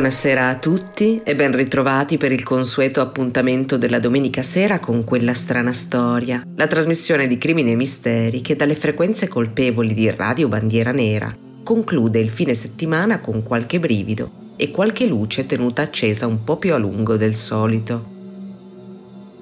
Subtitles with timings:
[0.00, 5.34] Buonasera a tutti e ben ritrovati per il consueto appuntamento della domenica sera con quella
[5.34, 10.90] strana storia, la trasmissione di crimini e misteri che dalle frequenze colpevoli di Radio Bandiera
[10.90, 11.30] Nera
[11.62, 16.72] conclude il fine settimana con qualche brivido e qualche luce tenuta accesa un po' più
[16.72, 18.06] a lungo del solito.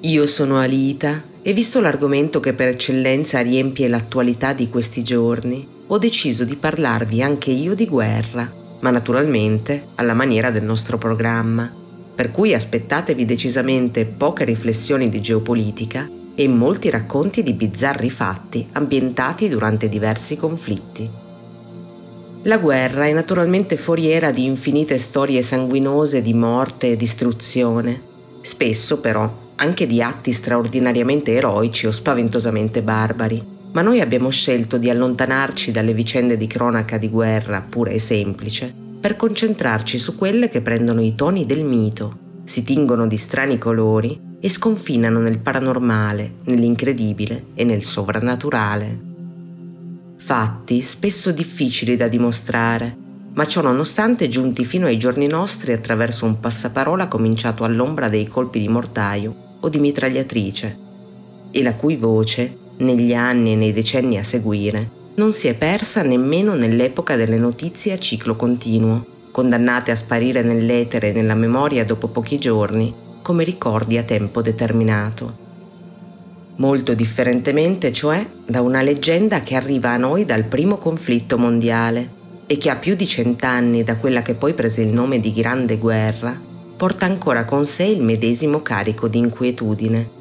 [0.01, 5.99] Io sono Alita e visto l'argomento che per eccellenza riempie l'attualità di questi giorni, ho
[5.99, 11.73] deciso di parlarvi anche io di guerra ma naturalmente alla maniera del nostro programma,
[12.15, 19.49] per cui aspettatevi decisamente poche riflessioni di geopolitica e molti racconti di bizzarri fatti ambientati
[19.49, 21.11] durante diversi conflitti.
[22.43, 28.01] La guerra è naturalmente foriera di infinite storie sanguinose di morte e distruzione,
[28.41, 34.91] spesso però anche di atti straordinariamente eroici o spaventosamente barbari ma noi abbiamo scelto di
[34.91, 40.61] allontanarci dalle vicende di cronaca di guerra pura e semplice per concentrarci su quelle che
[40.61, 47.47] prendono i toni del mito, si tingono di strani colori e sconfinano nel paranormale, nell'incredibile
[47.55, 49.07] e nel sovrannaturale.
[50.17, 52.97] Fatti spesso difficili da dimostrare,
[53.35, 58.59] ma ciò nonostante giunti fino ai giorni nostri attraverso un passaparola cominciato all'ombra dei colpi
[58.59, 60.79] di mortaio o di mitragliatrice,
[61.53, 66.03] e la cui voce negli anni e nei decenni a seguire, non si è persa
[66.03, 72.09] nemmeno nell'epoca delle notizie a ciclo continuo, condannate a sparire nell'etere e nella memoria dopo
[72.09, 75.47] pochi giorni, come ricordi a tempo determinato.
[76.57, 82.57] Molto differentemente, cioè, da una leggenda che arriva a noi dal primo conflitto mondiale e
[82.57, 86.41] che ha più di cent'anni da quella che poi prese il nome di Grande Guerra,
[86.77, 90.17] porta ancora con sé il medesimo carico di inquietudine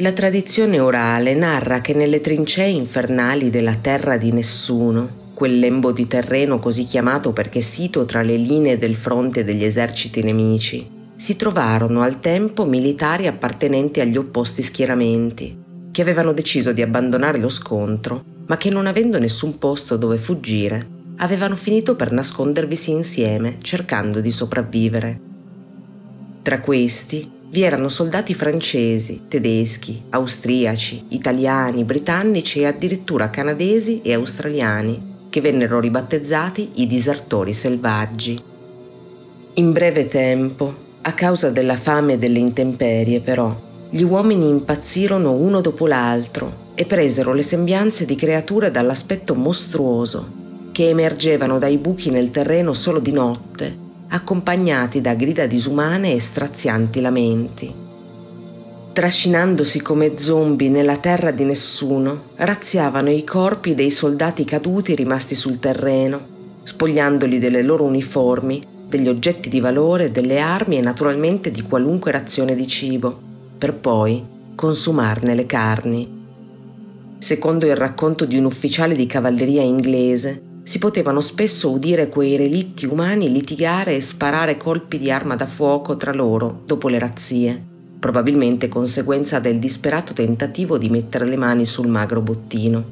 [0.00, 6.06] la tradizione orale narra che nelle trincee infernali della terra di nessuno, quel lembo di
[6.06, 12.00] terreno così chiamato perché sito tra le linee del fronte degli eserciti nemici, si trovarono
[12.00, 15.58] al tempo militari appartenenti agli opposti schieramenti,
[15.90, 20.98] che avevano deciso di abbandonare lo scontro, ma che non avendo nessun posto dove fuggire,
[21.16, 25.20] avevano finito per nascondervisi insieme cercando di sopravvivere.
[26.40, 35.26] Tra questi vi erano soldati francesi, tedeschi, austriaci, italiani, britannici e addirittura canadesi e australiani,
[35.28, 38.40] che vennero ribattezzati i disertori selvaggi.
[39.54, 45.60] In breve tempo, a causa della fame e delle intemperie però, gli uomini impazzirono uno
[45.60, 50.38] dopo l'altro e presero le sembianze di creature dall'aspetto mostruoso,
[50.70, 57.00] che emergevano dai buchi nel terreno solo di notte accompagnati da grida disumane e strazianti
[57.00, 57.72] lamenti.
[58.92, 65.60] Trascinandosi come zombie nella terra di nessuno, razziavano i corpi dei soldati caduti rimasti sul
[65.60, 72.10] terreno, spogliandoli delle loro uniformi, degli oggetti di valore, delle armi e naturalmente di qualunque
[72.10, 73.16] razione di cibo,
[73.56, 76.18] per poi consumarne le carni.
[77.18, 82.86] Secondo il racconto di un ufficiale di cavalleria inglese, si potevano spesso udire quei relitti
[82.86, 87.60] umani litigare e sparare colpi di arma da fuoco tra loro dopo le razzie,
[87.98, 92.84] probabilmente conseguenza del disperato tentativo di mettere le mani sul magro bottino.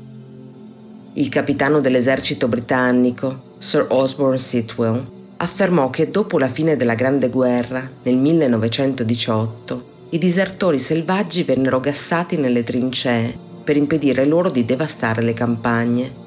[1.12, 5.00] Il capitano dell'esercito britannico, Sir Osborne Sitwell,
[5.36, 12.38] affermò che dopo la fine della Grande Guerra, nel 1918, i disertori selvaggi vennero gassati
[12.38, 16.26] nelle trincee per impedire loro di devastare le campagne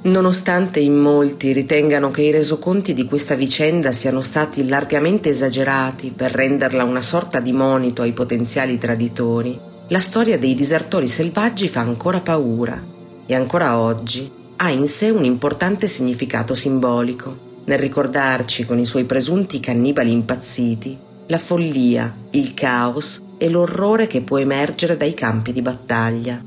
[0.00, 6.30] Nonostante in molti ritengano che i resoconti di questa vicenda siano stati largamente esagerati per
[6.30, 9.58] renderla una sorta di monito ai potenziali traditori,
[9.88, 12.82] la storia dei disertori selvaggi fa ancora paura
[13.26, 19.04] e ancora oggi ha in sé un importante significato simbolico, nel ricordarci con i suoi
[19.04, 25.60] presunti cannibali impazziti la follia, il caos e l'orrore che può emergere dai campi di
[25.60, 26.42] battaglia.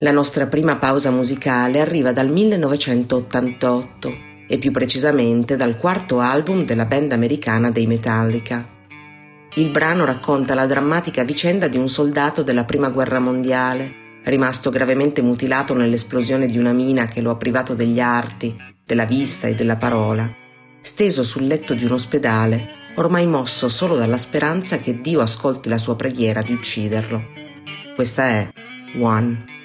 [0.00, 4.16] La nostra prima pausa musicale arriva dal 1988
[4.46, 8.64] e più precisamente dal quarto album della band americana dei Metallica.
[9.56, 15.20] Il brano racconta la drammatica vicenda di un soldato della Prima Guerra Mondiale, rimasto gravemente
[15.20, 18.56] mutilato nell'esplosione di una mina che lo ha privato degli arti,
[18.86, 20.32] della vista e della parola,
[20.80, 25.78] steso sul letto di un ospedale, ormai mosso solo dalla speranza che Dio ascolti la
[25.78, 27.20] sua preghiera di ucciderlo.
[27.96, 28.48] Questa è
[29.00, 29.56] One.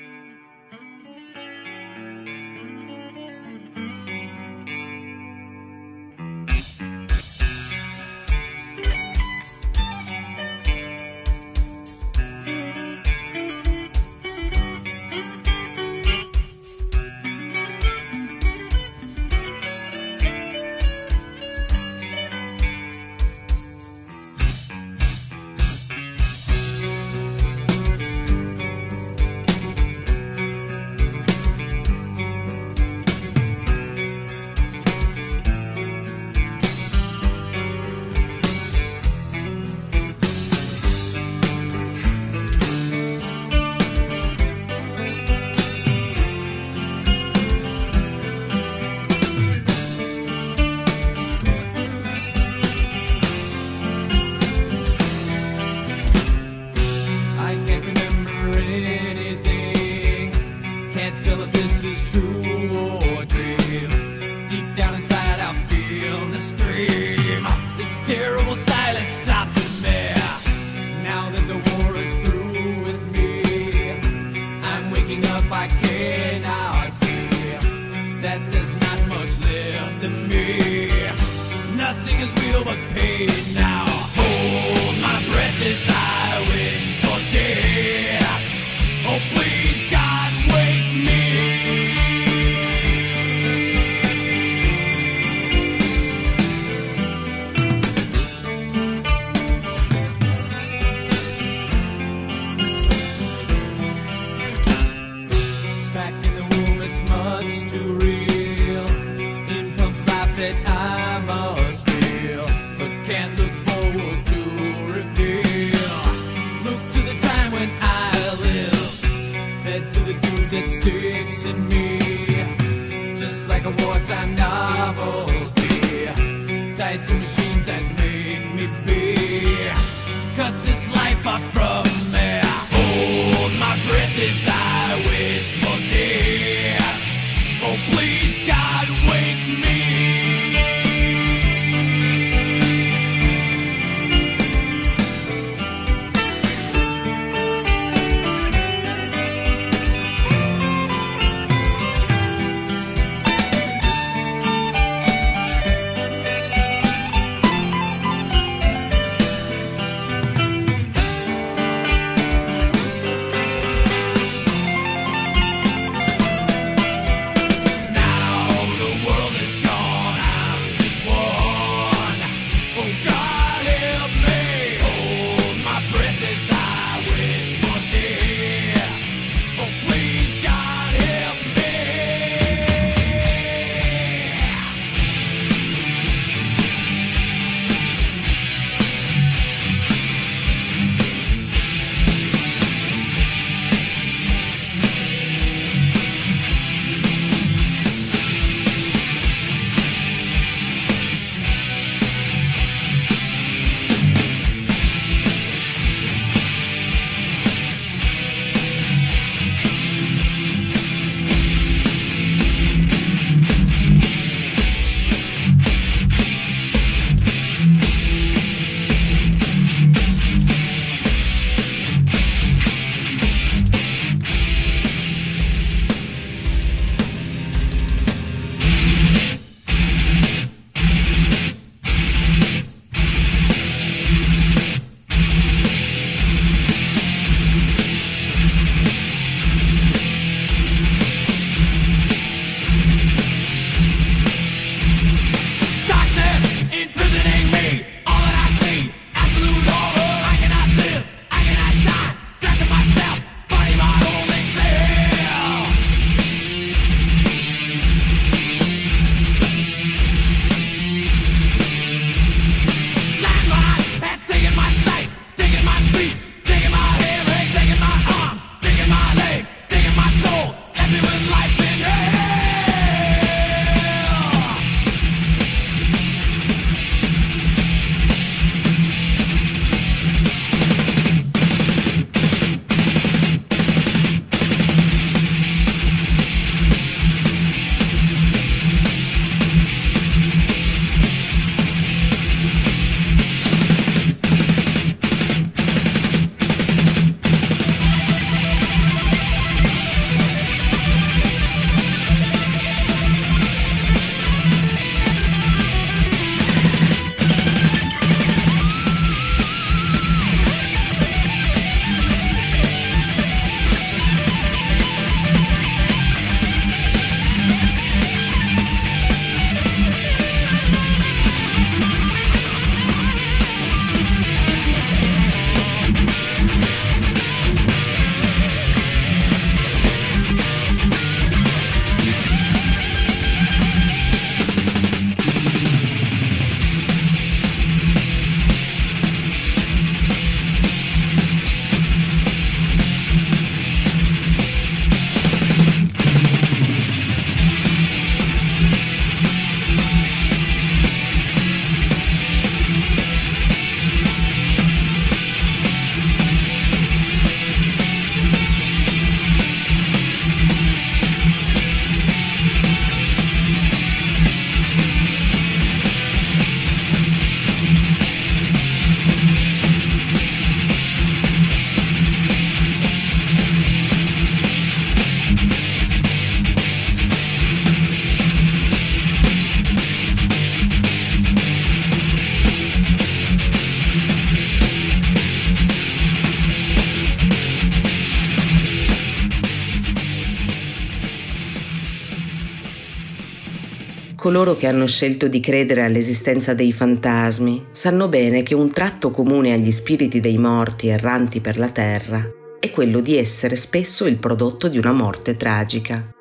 [394.43, 399.53] Coloro che hanno scelto di credere all'esistenza dei fantasmi sanno bene che un tratto comune
[399.53, 404.67] agli spiriti dei morti erranti per la terra è quello di essere spesso il prodotto
[404.67, 406.13] di una morte tragica.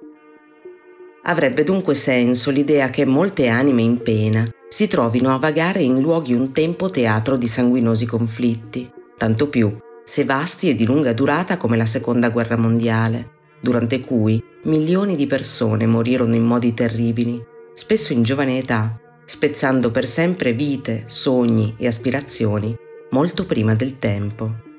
[1.24, 6.32] Avrebbe dunque senso l'idea che molte anime in pena si trovino a vagare in luoghi
[6.32, 8.88] un tempo teatro di sanguinosi conflitti,
[9.18, 14.40] tanto più se vasti e di lunga durata come la Seconda Guerra Mondiale, durante cui
[14.66, 21.04] milioni di persone morirono in modi terribili spesso in giovane età, spezzando per sempre vite,
[21.06, 22.76] sogni e aspirazioni
[23.12, 24.70] molto prima del tempo.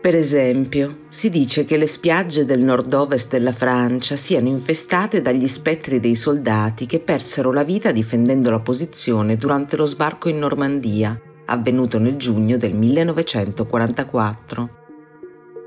[0.00, 5.98] Per esempio, si dice che le spiagge del nord-ovest della Francia siano infestate dagli spettri
[5.98, 11.98] dei soldati che persero la vita difendendo la posizione durante lo sbarco in Normandia, avvenuto
[11.98, 14.77] nel giugno del 1944.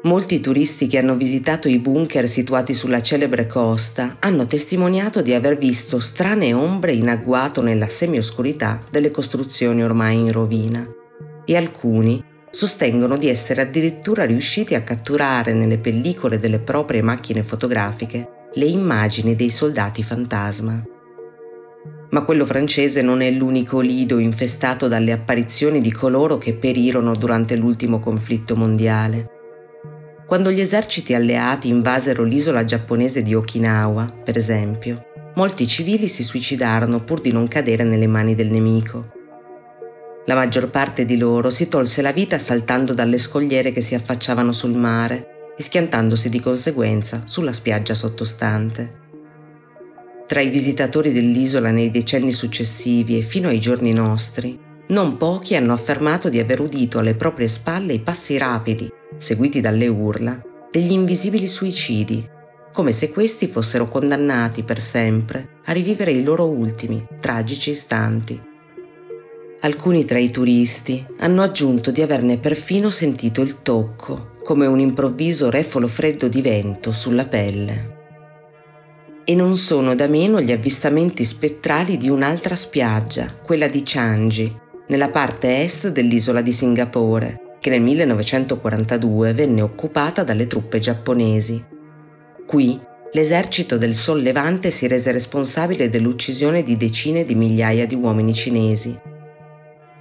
[0.03, 5.59] Molti turisti che hanno visitato i bunker situati sulla celebre costa hanno testimoniato di aver
[5.59, 10.87] visto strane ombre in agguato nella semioscurità delle costruzioni ormai in rovina
[11.45, 18.49] e alcuni sostengono di essere addirittura riusciti a catturare nelle pellicole delle proprie macchine fotografiche
[18.55, 20.83] le immagini dei soldati fantasma.
[22.09, 27.55] Ma quello francese non è l'unico lido infestato dalle apparizioni di coloro che perirono durante
[27.55, 29.40] l'ultimo conflitto mondiale.
[30.31, 37.03] Quando gli eserciti alleati invasero l'isola giapponese di Okinawa, per esempio, molti civili si suicidarono
[37.03, 39.11] pur di non cadere nelle mani del nemico.
[40.27, 44.53] La maggior parte di loro si tolse la vita saltando dalle scogliere che si affacciavano
[44.53, 48.99] sul mare e schiantandosi di conseguenza sulla spiaggia sottostante.
[50.27, 54.57] Tra i visitatori dell'isola nei decenni successivi e fino ai giorni nostri,
[54.91, 59.87] non pochi hanno affermato di aver udito alle proprie spalle i passi rapidi seguiti dalle
[59.87, 62.27] urla, degli invisibili suicidi,
[62.73, 68.41] come se questi fossero condannati per sempre a rivivere i loro ultimi, tragici istanti.
[69.63, 75.51] Alcuni tra i turisti hanno aggiunto di averne perfino sentito il tocco, come un improvviso
[75.51, 77.99] refolo freddo di vento sulla pelle.
[79.23, 84.60] E non sono da meno gli avvistamenti spettrali di un'altra spiaggia, quella di Changi,
[84.91, 91.63] nella parte est dell'isola di Singapore, che nel 1942 venne occupata dalle truppe giapponesi.
[92.45, 92.77] Qui
[93.13, 98.99] l'esercito del Sollevante si rese responsabile dell'uccisione di decine di migliaia di uomini cinesi.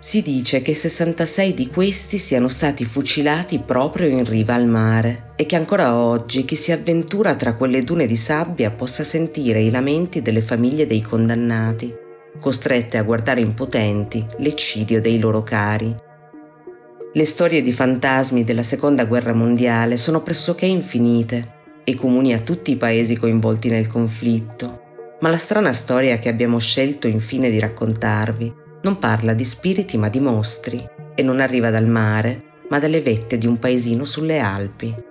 [0.00, 5.46] Si dice che 66 di questi siano stati fucilati proprio in riva al mare e
[5.46, 10.20] che ancora oggi chi si avventura tra quelle dune di sabbia possa sentire i lamenti
[10.20, 11.99] delle famiglie dei condannati,
[12.40, 15.94] costrette a guardare impotenti l'eccidio dei loro cari.
[17.12, 22.70] Le storie di fantasmi della Seconda Guerra Mondiale sono pressoché infinite e comuni a tutti
[22.70, 24.82] i paesi coinvolti nel conflitto,
[25.20, 30.08] ma la strana storia che abbiamo scelto infine di raccontarvi non parla di spiriti ma
[30.08, 35.08] di mostri e non arriva dal mare, ma dalle vette di un paesino sulle Alpi.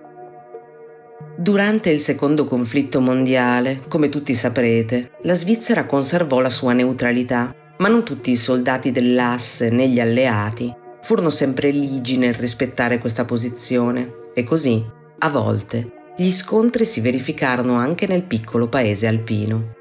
[1.40, 7.88] Durante il secondo conflitto mondiale, come tutti saprete, la Svizzera conservò la sua neutralità, ma
[7.88, 10.70] non tutti i soldati dell'asse né gli alleati
[11.00, 14.84] furono sempre ligi nel rispettare questa posizione e così,
[15.20, 19.76] a volte, gli scontri si verificarono anche nel piccolo paese alpino.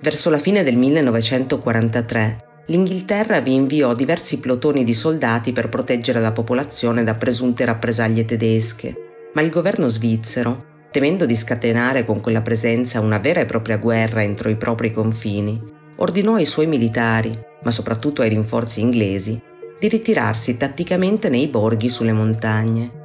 [0.00, 6.30] Verso la fine del 1943, l'Inghilterra vi inviò diversi plotoni di soldati per proteggere la
[6.30, 9.03] popolazione da presunte rappresaglie tedesche,
[9.34, 14.22] ma il governo svizzero, temendo di scatenare con quella presenza una vera e propria guerra
[14.22, 15.60] entro i propri confini,
[15.96, 19.40] ordinò ai suoi militari, ma soprattutto ai rinforzi inglesi,
[19.78, 23.02] di ritirarsi tatticamente nei borghi sulle montagne.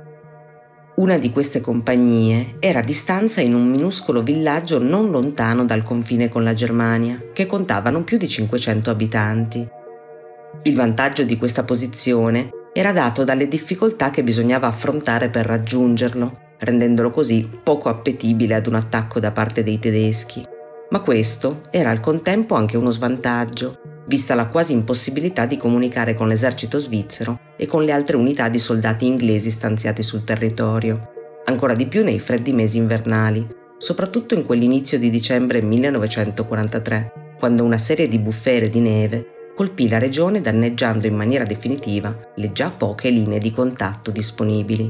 [0.98, 6.30] Una di queste compagnie era a distanza in un minuscolo villaggio non lontano dal confine
[6.30, 9.68] con la Germania, che contava non più di 500 abitanti.
[10.64, 17.12] Il vantaggio di questa posizione era dato dalle difficoltà che bisognava affrontare per raggiungerlo, rendendolo
[17.12, 20.48] così poco appetibile ad un attacco da parte dei tedeschi.
[20.92, 26.30] Ma questo era al contempo anche uno svantaggio, vista la quasi impossibilità di comunicare con
[26.30, 31.10] l'esercito svizzero e con le altre unità di soldati inglesi stanziati sul territorio,
[31.44, 33.46] ancora di più nei freddi mesi invernali,
[33.78, 39.98] soprattutto in quell'inizio di dicembre 1943, quando una serie di bufere di neve colpì la
[39.98, 44.90] regione danneggiando in maniera definitiva le già poche linee di contatto disponibili.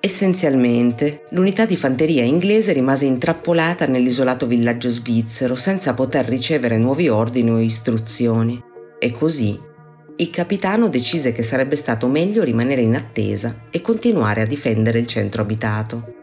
[0.00, 7.50] Essenzialmente, l'unità di fanteria inglese rimase intrappolata nell'isolato villaggio svizzero senza poter ricevere nuovi ordini
[7.50, 8.60] o istruzioni.
[8.98, 9.56] E così
[10.16, 15.06] il capitano decise che sarebbe stato meglio rimanere in attesa e continuare a difendere il
[15.06, 16.14] centro abitato.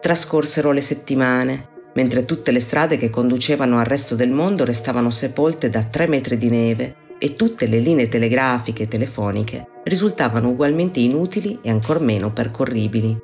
[0.00, 5.68] Trascorsero le settimane mentre tutte le strade che conducevano al resto del mondo restavano sepolte
[5.68, 11.58] da tre metri di neve e tutte le linee telegrafiche e telefoniche risultavano ugualmente inutili
[11.62, 13.16] e ancor meno percorribili.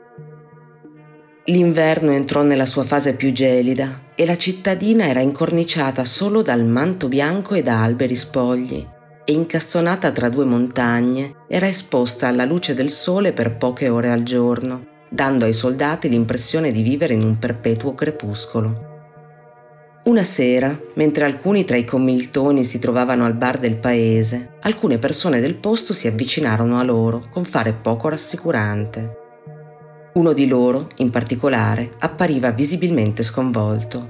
[1.47, 7.09] L'inverno entrò nella sua fase più gelida e la cittadina era incorniciata solo dal manto
[7.09, 8.87] bianco e da alberi spogli
[9.25, 14.23] e incastonata tra due montagne era esposta alla luce del sole per poche ore al
[14.23, 18.87] giorno, dando ai soldati l'impressione di vivere in un perpetuo crepuscolo.
[20.05, 25.41] Una sera, mentre alcuni tra i commiltoni si trovavano al bar del paese, alcune persone
[25.41, 29.17] del posto si avvicinarono a loro con fare poco rassicurante.
[30.15, 34.09] Uno di loro, in particolare, appariva visibilmente sconvolto.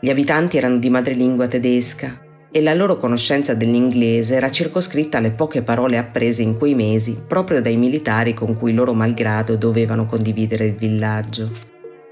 [0.00, 5.62] Gli abitanti erano di madrelingua tedesca e la loro conoscenza dell'inglese era circoscritta alle poche
[5.62, 10.74] parole apprese in quei mesi proprio dai militari con cui loro malgrado dovevano condividere il
[10.74, 11.50] villaggio.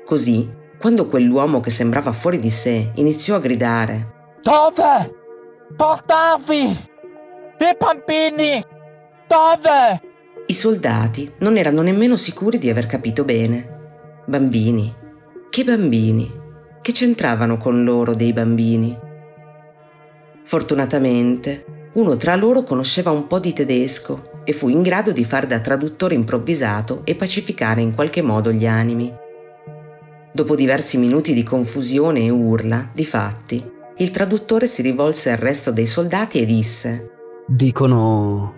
[0.05, 4.14] Così quando quell'uomo che sembrava fuori di sé iniziò a gridare
[4.46, 5.12] Dove?
[5.75, 6.62] Portarvi!
[7.59, 8.62] I bambini!
[9.27, 10.01] Dove?
[10.46, 14.22] I soldati non erano nemmeno sicuri di aver capito bene.
[14.27, 14.94] Bambini?
[15.51, 16.31] Che bambini?
[16.81, 18.96] Che c'entravano con loro dei bambini?
[20.46, 25.48] Fortunatamente, uno tra loro conosceva un po' di tedesco e fu in grado di fare
[25.48, 29.12] da traduttore improvvisato e pacificare in qualche modo gli animi.
[30.32, 33.61] Dopo diversi minuti di confusione e urla, difatti,
[33.96, 37.11] il traduttore si rivolse al resto dei soldati e disse
[37.48, 38.54] Dicono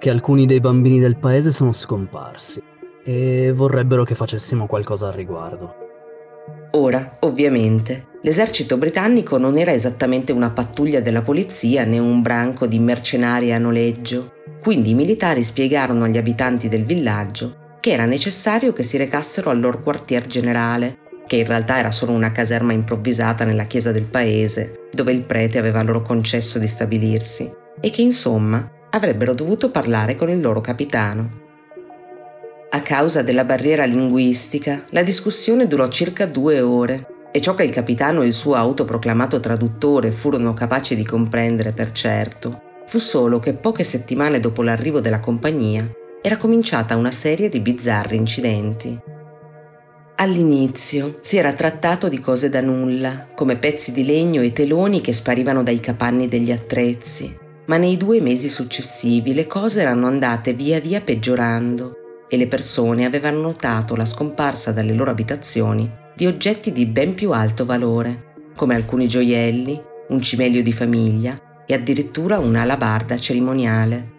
[0.00, 2.60] che alcuni dei bambini del paese sono scomparsi
[3.04, 5.79] e vorrebbero che facessimo qualcosa al riguardo.
[6.72, 12.78] Ora, ovviamente, l'esercito britannico non era esattamente una pattuglia della polizia né un branco di
[12.78, 18.82] mercenari a noleggio, quindi i militari spiegarono agli abitanti del villaggio che era necessario che
[18.82, 23.62] si recassero al loro quartier generale che in realtà era solo una caserma improvvisata nella
[23.62, 27.48] chiesa del paese, dove il prete aveva loro concesso di stabilirsi,
[27.80, 31.39] e che insomma avrebbero dovuto parlare con il loro capitano.
[32.70, 37.70] A causa della barriera linguistica, la discussione durò circa due ore e ciò che il
[37.70, 43.52] capitano e il suo autoproclamato traduttore furono capaci di comprendere per certo fu solo che
[43.52, 45.88] poche settimane dopo l'arrivo della compagnia
[46.20, 48.98] era cominciata una serie di bizzarri incidenti.
[50.16, 55.12] All'inizio si era trattato di cose da nulla, come pezzi di legno e teloni che
[55.12, 57.32] sparivano dai capanni degli attrezzi,
[57.66, 61.99] ma nei due mesi successivi le cose erano andate via via peggiorando
[62.32, 67.32] e le persone avevano notato la scomparsa dalle loro abitazioni di oggetti di ben più
[67.32, 74.18] alto valore, come alcuni gioielli, un cimelio di famiglia e addirittura una alabarda cerimoniale.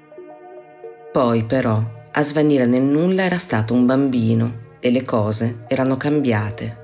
[1.12, 6.80] Poi però, a svanire nel nulla era stato un bambino e le cose erano cambiate.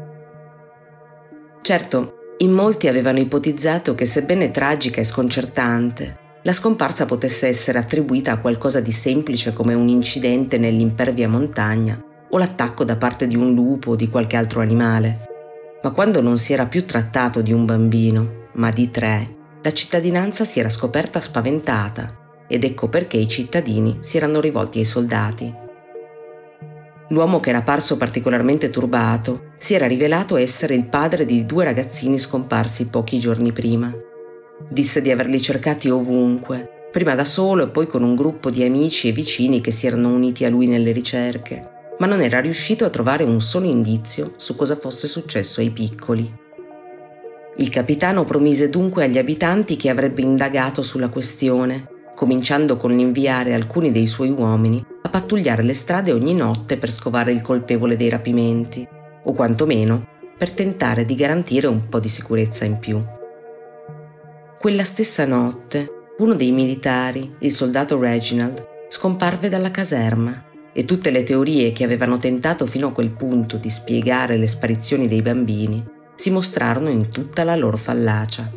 [1.61, 8.31] Certo, in molti avevano ipotizzato che sebbene tragica e sconcertante, la scomparsa potesse essere attribuita
[8.31, 13.53] a qualcosa di semplice come un incidente nell'impervia montagna o l'attacco da parte di un
[13.53, 15.25] lupo o di qualche altro animale.
[15.83, 20.45] Ma quando non si era più trattato di un bambino, ma di tre, la cittadinanza
[20.45, 25.53] si era scoperta spaventata ed ecco perché i cittadini si erano rivolti ai soldati.
[27.09, 32.17] L'uomo che era parso particolarmente turbato si era rivelato essere il padre di due ragazzini
[32.17, 33.93] scomparsi pochi giorni prima.
[34.69, 39.07] Disse di averli cercati ovunque, prima da solo e poi con un gruppo di amici
[39.07, 42.89] e vicini che si erano uniti a lui nelle ricerche, ma non era riuscito a
[42.89, 46.45] trovare un solo indizio su cosa fosse successo ai piccoli.
[47.57, 53.91] Il capitano promise dunque agli abitanti che avrebbe indagato sulla questione, cominciando con l'inviare alcuni
[53.91, 58.87] dei suoi uomini a pattugliare le strade ogni notte per scovare il colpevole dei rapimenti,
[59.23, 63.15] o quantomeno per tentare di garantire un po' di sicurezza in più.
[64.59, 71.23] Quella stessa notte, uno dei militari, il soldato Reginald, scomparve dalla caserma e tutte le
[71.23, 75.83] teorie che avevano tentato fino a quel punto di spiegare le sparizioni dei bambini
[76.15, 78.51] si mostrarono in tutta la loro fallacia.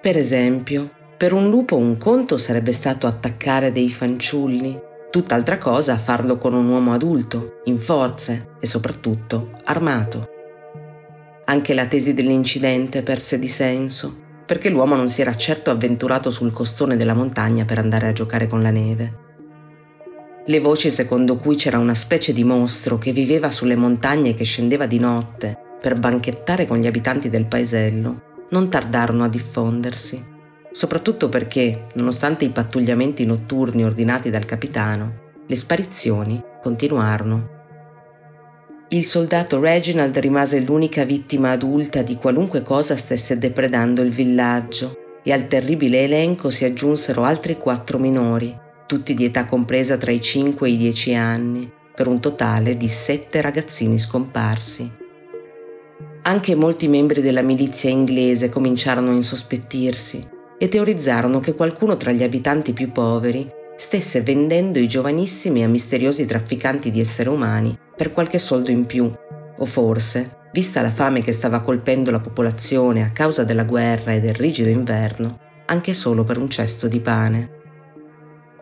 [0.00, 6.38] Per esempio, per un lupo un conto sarebbe stato attaccare dei fanciulli Tutt'altra cosa farlo
[6.38, 10.28] con un uomo adulto, in forze e soprattutto armato.
[11.46, 16.52] Anche la tesi dell'incidente perse di senso, perché l'uomo non si era certo avventurato sul
[16.52, 19.14] costone della montagna per andare a giocare con la neve.
[20.44, 24.42] Le voci secondo cui c'era una specie di mostro che viveva sulle montagne e che
[24.42, 30.38] scendeva di notte per banchettare con gli abitanti del paesello non tardarono a diffondersi
[30.72, 37.59] soprattutto perché, nonostante i pattugliamenti notturni ordinati dal capitano, le sparizioni continuarono.
[38.92, 45.32] Il soldato Reginald rimase l'unica vittima adulta di qualunque cosa stesse depredando il villaggio e
[45.32, 48.52] al terribile elenco si aggiunsero altri quattro minori,
[48.86, 52.88] tutti di età compresa tra i 5 e i 10 anni, per un totale di
[52.88, 54.90] sette ragazzini scomparsi.
[56.22, 60.26] Anche molti membri della milizia inglese cominciarono a insospettirsi
[60.58, 66.26] e teorizzarono che qualcuno tra gli abitanti più poveri stesse vendendo i giovanissimi a misteriosi
[66.26, 69.10] trafficanti di esseri umani per qualche soldo in più,
[69.58, 74.20] o forse, vista la fame che stava colpendo la popolazione a causa della guerra e
[74.20, 77.58] del rigido inverno, anche solo per un cesto di pane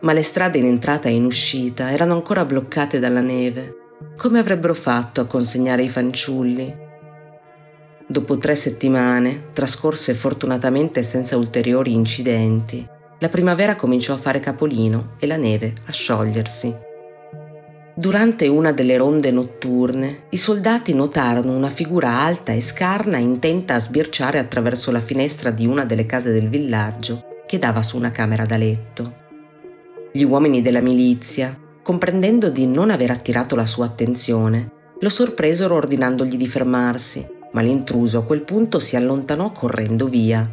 [0.01, 3.75] ma le strade in entrata e in uscita erano ancora bloccate dalla neve.
[4.15, 6.87] Come avrebbero fatto a consegnare i fanciulli?
[8.07, 12.87] Dopo tre settimane, trascorse fortunatamente senza ulteriori incidenti,
[13.19, 16.87] la primavera cominciò a fare capolino e la neve a sciogliersi.
[17.93, 23.79] Durante una delle ronde notturne, i soldati notarono una figura alta e scarna intenta a
[23.79, 28.45] sbirciare attraverso la finestra di una delle case del villaggio che dava su una camera
[28.45, 29.15] da letto.
[30.13, 36.37] Gli uomini della milizia, comprendendo di non aver attirato la sua attenzione, lo sorpresero ordinandogli
[36.37, 40.49] di fermarsi, ma l'intruso a quel punto si allontanò correndo via.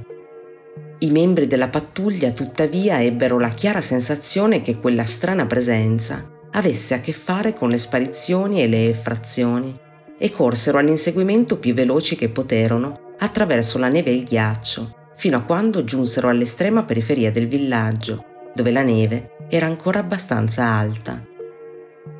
[0.99, 7.01] I membri della pattuglia tuttavia ebbero la chiara sensazione che quella strana presenza avesse a
[7.01, 9.79] che fare con le sparizioni e le effrazioni
[10.19, 15.43] e corsero all'inseguimento più veloci che poterono attraverso la neve e il ghiaccio, fino a
[15.43, 21.23] quando giunsero all'estrema periferia del villaggio, dove la neve era ancora abbastanza alta.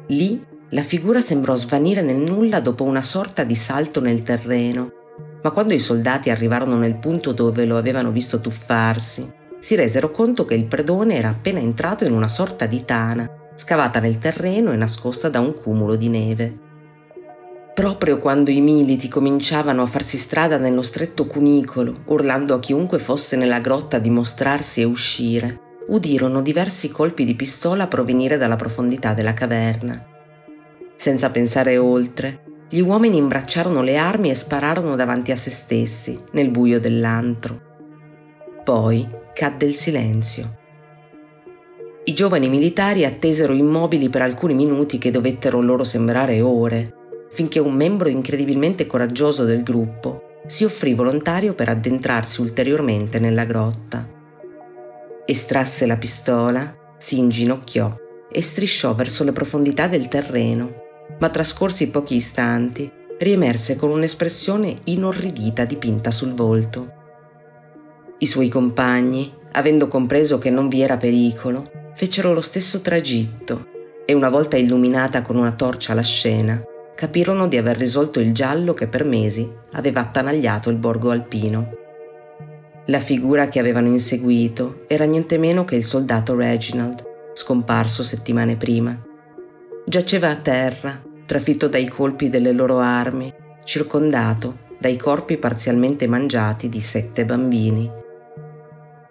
[0.09, 4.91] Lì la figura sembrò svanire nel nulla dopo una sorta di salto nel terreno,
[5.43, 10.45] ma quando i soldati arrivarono nel punto dove lo avevano visto tuffarsi, si resero conto
[10.45, 14.77] che il predone era appena entrato in una sorta di tana, scavata nel terreno e
[14.77, 16.59] nascosta da un cumulo di neve.
[17.75, 23.37] Proprio quando i militi cominciavano a farsi strada nello stretto cunicolo, urlando a chiunque fosse
[23.37, 29.35] nella grotta di mostrarsi e uscire, udirono diversi colpi di pistola provenire dalla profondità della
[29.35, 30.05] caverna.
[30.97, 36.51] Senza pensare oltre, gli uomini imbracciarono le armi e spararono davanti a se stessi, nel
[36.51, 37.61] buio dell'antro.
[38.65, 40.59] Poi cadde il silenzio.
[42.05, 46.95] I giovani militari attesero immobili per alcuni minuti che dovettero loro sembrare ore,
[47.31, 54.09] finché un membro incredibilmente coraggioso del gruppo si offrì volontario per addentrarsi ulteriormente nella grotta.
[55.25, 57.95] Estrasse la pistola, si inginocchiò
[58.31, 60.86] e strisciò verso le profondità del terreno,
[61.19, 66.93] ma trascorsi pochi istanti riemerse con un'espressione inorridita dipinta sul volto.
[68.19, 73.69] I suoi compagni, avendo compreso che non vi era pericolo, fecero lo stesso tragitto
[74.05, 76.63] e una volta illuminata con una torcia la scena,
[76.95, 81.71] capirono di aver risolto il giallo che per mesi aveva attanagliato il borgo alpino.
[82.87, 89.06] La figura che avevano inseguito era niente meno che il soldato Reginald, scomparso settimane prima.
[89.89, 96.81] Giaceva a terra, trafitto dai colpi delle loro armi, circondato dai corpi parzialmente mangiati di
[96.81, 97.89] sette bambini.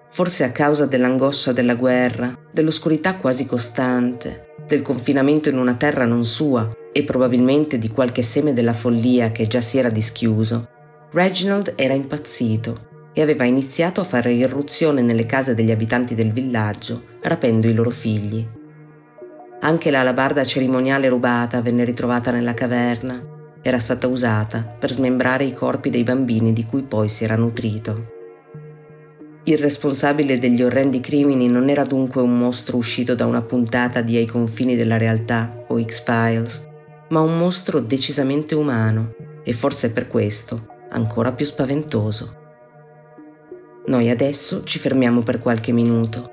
[0.09, 6.25] Forse a causa dell'angoscia della guerra, dell'oscurità quasi costante, del confinamento in una terra non
[6.25, 10.67] sua e probabilmente di qualche seme della follia che già si era dischiuso,
[11.11, 17.01] Reginald era impazzito e aveva iniziato a fare irruzione nelle case degli abitanti del villaggio,
[17.21, 18.45] rapendo i loro figli.
[19.65, 23.19] Anche l'alabarda cerimoniale rubata venne ritrovata nella caverna.
[23.63, 28.13] Era stata usata per smembrare i corpi dei bambini di cui poi si era nutrito.
[29.45, 34.15] Il responsabile degli orrendi crimini non era dunque un mostro uscito da una puntata di
[34.17, 36.67] Ai confini della realtà o X-Files,
[37.09, 42.37] ma un mostro decisamente umano e forse per questo ancora più spaventoso.
[43.87, 46.29] Noi adesso ci fermiamo per qualche minuto.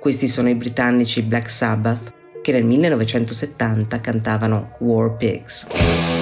[0.00, 6.21] Questi sono i britannici Black Sabbath che nel 1970 cantavano War Pigs.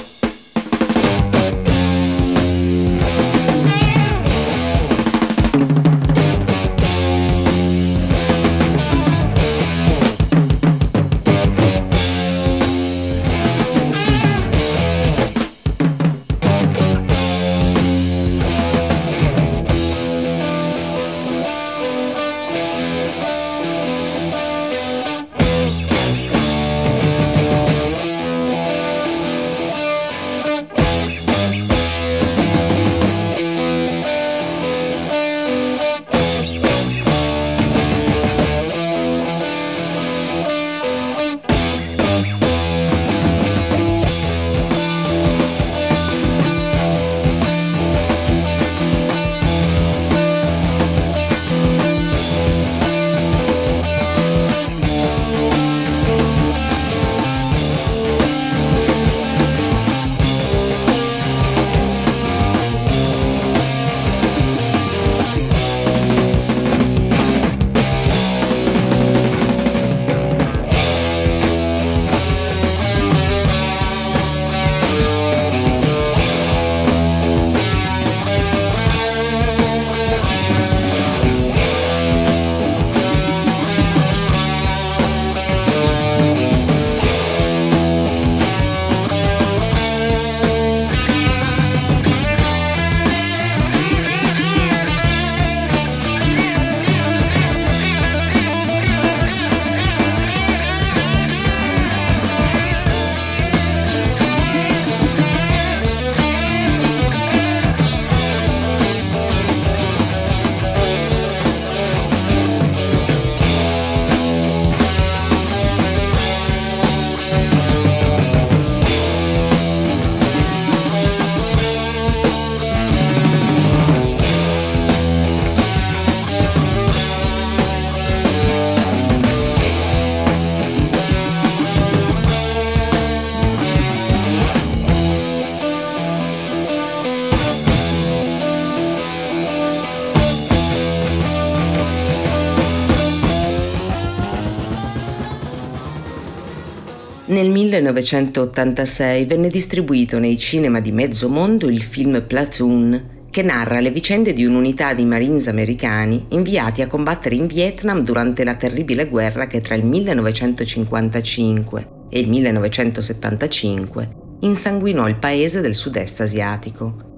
[147.41, 153.89] Nel 1986 venne distribuito nei cinema di mezzo mondo il film Platoon, che narra le
[153.89, 159.47] vicende di un'unità di Marines americani inviati a combattere in Vietnam durante la terribile guerra
[159.47, 164.09] che tra il 1955 e il 1975
[164.41, 167.09] insanguinò il paese del sud-est asiatico.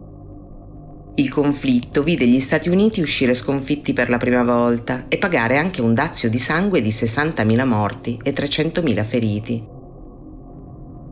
[1.16, 5.82] Il conflitto vide gli Stati Uniti uscire sconfitti per la prima volta e pagare anche
[5.82, 9.73] un dazio di sangue di 60.000 morti e 300.000 feriti.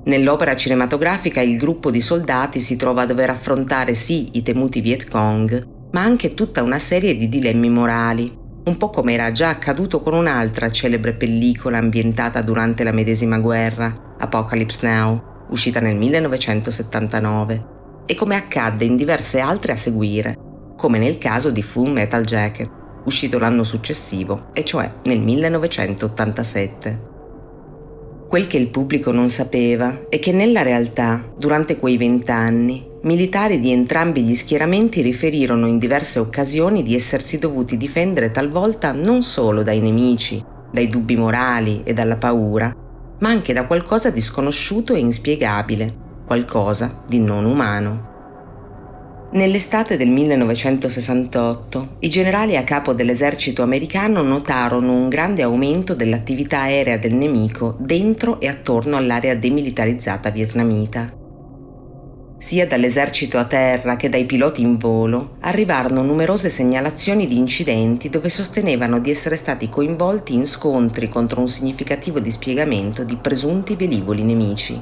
[0.03, 5.07] Nell'opera cinematografica il gruppo di soldati si trova a dover affrontare sì i temuti Viet
[5.07, 10.01] Cong, ma anche tutta una serie di dilemmi morali, un po' come era già accaduto
[10.01, 17.65] con un'altra celebre pellicola ambientata durante la medesima guerra, Apocalypse Now, uscita nel 1979,
[18.07, 20.35] e come accadde in diverse altre a seguire,
[20.77, 22.69] come nel caso di Full Metal Jacket,
[23.05, 27.09] uscito l'anno successivo, e cioè nel 1987.
[28.31, 33.71] Quel che il pubblico non sapeva è che nella realtà, durante quei vent'anni, militari di
[33.71, 39.81] entrambi gli schieramenti riferirono in diverse occasioni di essersi dovuti difendere talvolta non solo dai
[39.81, 42.73] nemici, dai dubbi morali e dalla paura,
[43.19, 45.93] ma anche da qualcosa di sconosciuto e inspiegabile,
[46.25, 48.10] qualcosa di non umano.
[49.33, 56.97] Nell'estate del 1968 i generali a capo dell'esercito americano notarono un grande aumento dell'attività aerea
[56.97, 61.13] del nemico dentro e attorno all'area demilitarizzata vietnamita.
[62.39, 68.27] Sia dall'esercito a terra che dai piloti in volo arrivarono numerose segnalazioni di incidenti dove
[68.27, 74.77] sostenevano di essere stati coinvolti in scontri contro un significativo dispiegamento di presunti velivoli nemici.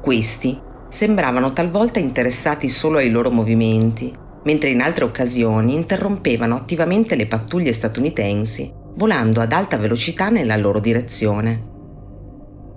[0.00, 4.14] Questi sembravano talvolta interessati solo ai loro movimenti,
[4.44, 10.78] mentre in altre occasioni interrompevano attivamente le pattuglie statunitensi, volando ad alta velocità nella loro
[10.78, 11.72] direzione.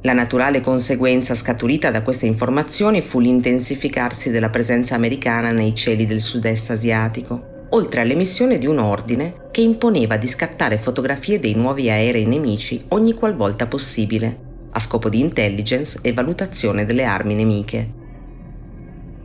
[0.02, 6.22] La naturale conseguenza scaturita da queste informazioni fu l'intensificarsi della presenza americana nei cieli del
[6.22, 12.26] sud-est asiatico, oltre all'emissione di un ordine che imponeva di scattare fotografie dei nuovi aerei
[12.26, 17.97] nemici ogni qualvolta possibile, a scopo di intelligence e valutazione delle armi nemiche.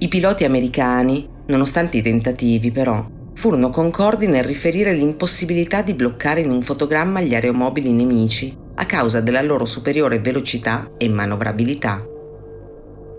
[0.02, 6.50] I piloti americani, nonostante i tentativi però, furono concordi nel riferire l'impossibilità di bloccare in
[6.50, 12.04] un fotogramma gli aeromobili nemici a causa della loro superiore velocità e manovrabilità.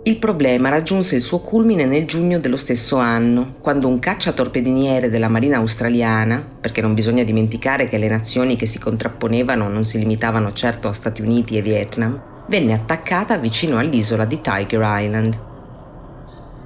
[0.03, 5.29] Il problema raggiunse il suo culmine nel giugno dello stesso anno, quando un cacciatorpediniere della
[5.29, 10.51] Marina australiana, perché non bisogna dimenticare che le nazioni che si contrapponevano non si limitavano
[10.51, 15.51] certo a Stati Uniti e Vietnam, venne attaccata vicino all'isola di Tiger Island.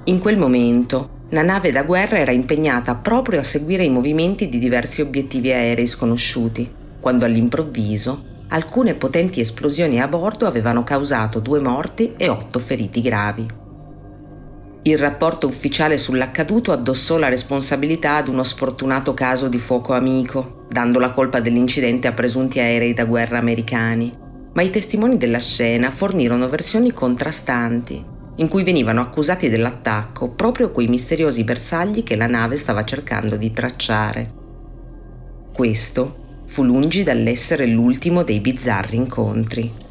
[0.08, 4.58] In quel momento la nave da guerra era impegnata proprio a seguire i movimenti di
[4.58, 6.66] diversi obiettivi aerei sconosciuti,
[6.98, 13.46] quando all'improvviso alcune potenti esplosioni a bordo avevano causato due morti e otto feriti gravi.
[14.84, 20.98] Il rapporto ufficiale sull'accaduto addossò la responsabilità ad uno sfortunato caso di fuoco amico, dando
[20.98, 24.10] la colpa dell'incidente a presunti aerei da guerra americani,
[24.54, 30.86] ma i testimoni della scena fornirono versioni contrastanti in cui venivano accusati dell'attacco proprio quei
[30.86, 34.32] misteriosi bersagli che la nave stava cercando di tracciare.
[35.52, 39.86] Questo fu lungi dall'essere l'ultimo dei bizzarri incontri.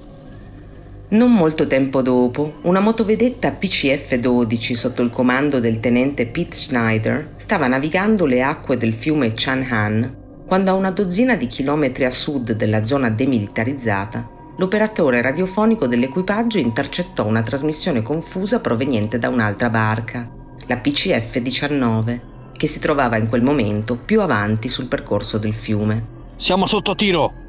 [1.10, 7.68] Non molto tempo dopo, una motovedetta PCF-12 sotto il comando del tenente Pete Schneider stava
[7.68, 12.86] navigando le acque del fiume Chanhan quando a una dozzina di chilometri a sud della
[12.86, 20.30] zona demilitarizzata l'operatore radiofonico dell'equipaggio intercettò una trasmissione confusa proveniente da un'altra barca,
[20.68, 22.20] la PCF-19,
[22.54, 26.16] che si trovava in quel momento più avanti sul percorso del fiume.
[26.36, 27.46] Siamo sotto tiro!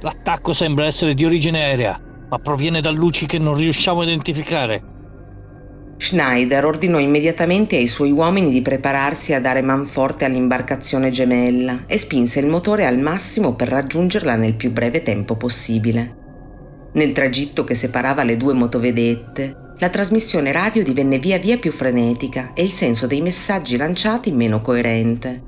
[0.00, 1.98] L'attacco sembra essere di origine aerea,
[2.28, 4.82] ma proviene da luci che non riusciamo a identificare.
[5.96, 12.40] Schneider ordinò immediatamente ai suoi uomini di prepararsi a dare manforte all'imbarcazione gemella e spinse
[12.40, 16.19] il motore al massimo per raggiungerla nel più breve tempo possibile.
[16.92, 22.50] Nel tragitto che separava le due motovedette, la trasmissione radio divenne via via più frenetica
[22.52, 25.40] e il senso dei messaggi lanciati meno coerente.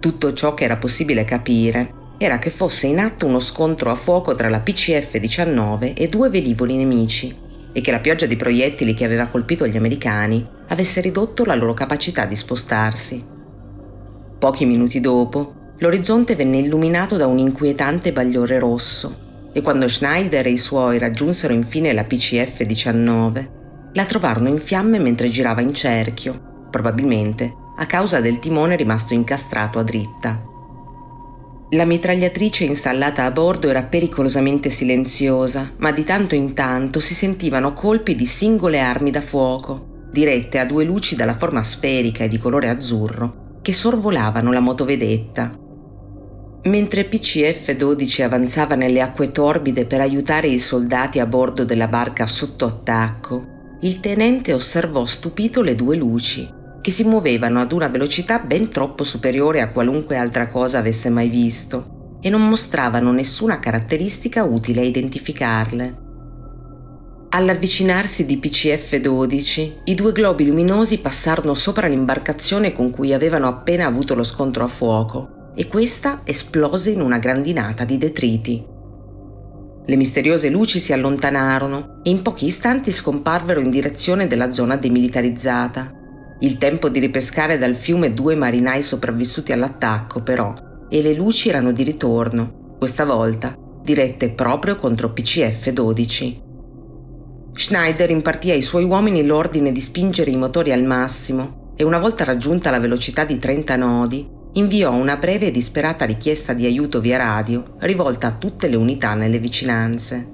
[0.00, 4.34] Tutto ciò che era possibile capire era che fosse in atto uno scontro a fuoco
[4.34, 7.36] tra la PCF-19 e due velivoli nemici
[7.70, 11.74] e che la pioggia di proiettili che aveva colpito gli americani avesse ridotto la loro
[11.74, 13.22] capacità di spostarsi.
[14.38, 19.23] Pochi minuti dopo, l'orizzonte venne illuminato da un inquietante bagliore rosso
[19.54, 23.48] e quando Schneider e i suoi raggiunsero infine la PCF-19,
[23.92, 29.78] la trovarono in fiamme mentre girava in cerchio, probabilmente a causa del timone rimasto incastrato
[29.78, 30.42] a dritta.
[31.70, 37.72] La mitragliatrice installata a bordo era pericolosamente silenziosa, ma di tanto in tanto si sentivano
[37.72, 42.38] colpi di singole armi da fuoco, dirette a due luci dalla forma sferica e di
[42.38, 45.62] colore azzurro, che sorvolavano la motovedetta.
[46.64, 52.64] Mentre PCF-12 avanzava nelle acque torbide per aiutare i soldati a bordo della barca sotto
[52.64, 56.48] attacco, il tenente osservò stupito le due luci
[56.80, 61.28] che si muovevano ad una velocità ben troppo superiore a qualunque altra cosa avesse mai
[61.28, 65.98] visto e non mostravano nessuna caratteristica utile a identificarle.
[67.28, 74.14] All'avvicinarsi di PCF-12, i due globi luminosi passarono sopra l'imbarcazione con cui avevano appena avuto
[74.14, 78.64] lo scontro a fuoco e questa esplose in una grandinata di detriti.
[79.86, 85.92] Le misteriose luci si allontanarono e in pochi istanti scomparvero in direzione della zona demilitarizzata,
[86.40, 90.52] il tempo di ripescare dal fiume due marinai sopravvissuti all'attacco, però,
[90.88, 96.42] e le luci erano di ritorno, questa volta dirette proprio contro PCF-12.
[97.52, 102.24] Schneider impartì ai suoi uomini l'ordine di spingere i motori al massimo e una volta
[102.24, 107.16] raggiunta la velocità di 30 nodi, inviò una breve e disperata richiesta di aiuto via
[107.16, 110.32] radio rivolta a tutte le unità nelle vicinanze.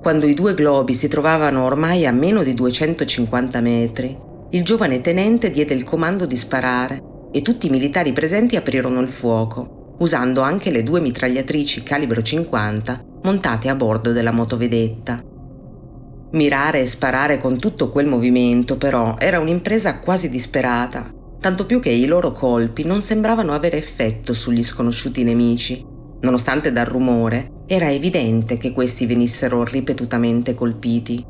[0.00, 4.16] Quando i due globi si trovavano ormai a meno di 250 metri,
[4.50, 7.02] il giovane tenente diede il comando di sparare
[7.32, 13.04] e tutti i militari presenti aprirono il fuoco, usando anche le due mitragliatrici calibro 50
[13.22, 15.22] montate a bordo della motovedetta.
[16.32, 21.13] Mirare e sparare con tutto quel movimento, però, era un'impresa quasi disperata,
[21.44, 25.84] tanto più che i loro colpi non sembravano avere effetto sugli sconosciuti nemici.
[26.22, 31.22] Nonostante dal rumore, era evidente che questi venissero ripetutamente colpiti.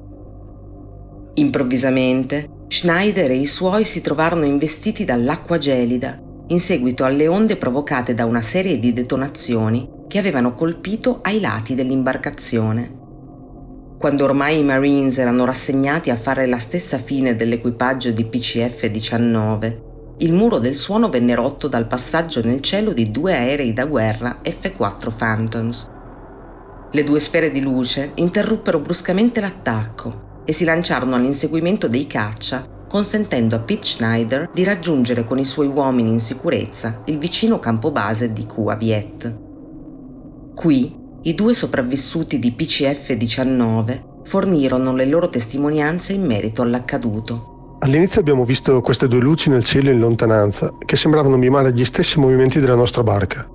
[1.35, 8.15] Improvvisamente, Schneider e i suoi si trovarono investiti dall'acqua gelida, in seguito alle onde provocate
[8.15, 12.99] da una serie di detonazioni che avevano colpito ai lati dell'imbarcazione.
[13.99, 20.33] Quando ormai i Marines erano rassegnati a fare la stessa fine dell'equipaggio di PCF-19, il
[20.33, 25.13] muro del suono venne rotto dal passaggio nel cielo di due aerei da guerra F-4
[25.17, 25.91] Phantoms.
[26.93, 33.57] Le due sfere di luce interruppero bruscamente l'attacco e si lanciarono all'inseguimento dei caccia, consentendo
[33.57, 38.33] a Pete Schneider di raggiungere con i suoi uomini in sicurezza il vicino campo base
[38.33, 39.37] di Kua Viet.
[40.55, 47.54] Qui i due sopravvissuti di PCF-19 fornirono le loro testimonianze in merito all'accaduto.
[47.85, 52.19] All'inizio abbiamo visto queste due luci nel cielo in lontananza che sembravano mimare gli stessi
[52.19, 53.47] movimenti della nostra barca.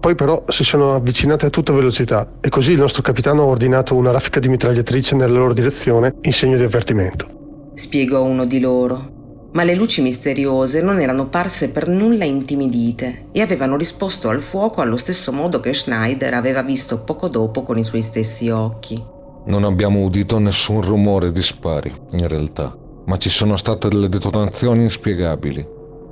[0.00, 3.94] Poi però si sono avvicinate a tutta velocità e così il nostro capitano ha ordinato
[3.94, 7.70] una raffica di mitragliatrice nella loro direzione in segno di avvertimento.
[7.74, 9.50] Spiegò uno di loro.
[9.52, 14.80] Ma le luci misteriose non erano parse per nulla intimidite e avevano risposto al fuoco
[14.80, 19.00] allo stesso modo che Schneider aveva visto poco dopo con i suoi stessi occhi.
[19.44, 24.82] Non abbiamo udito nessun rumore di spari, in realtà, ma ci sono state delle detonazioni
[24.82, 25.66] inspiegabili,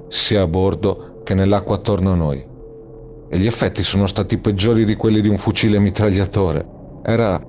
[0.08, 2.48] sia a bordo che nell'acqua attorno a noi
[3.32, 6.66] e gli effetti sono stati peggiori di quelli di un fucile mitragliatore.
[7.04, 7.40] Era.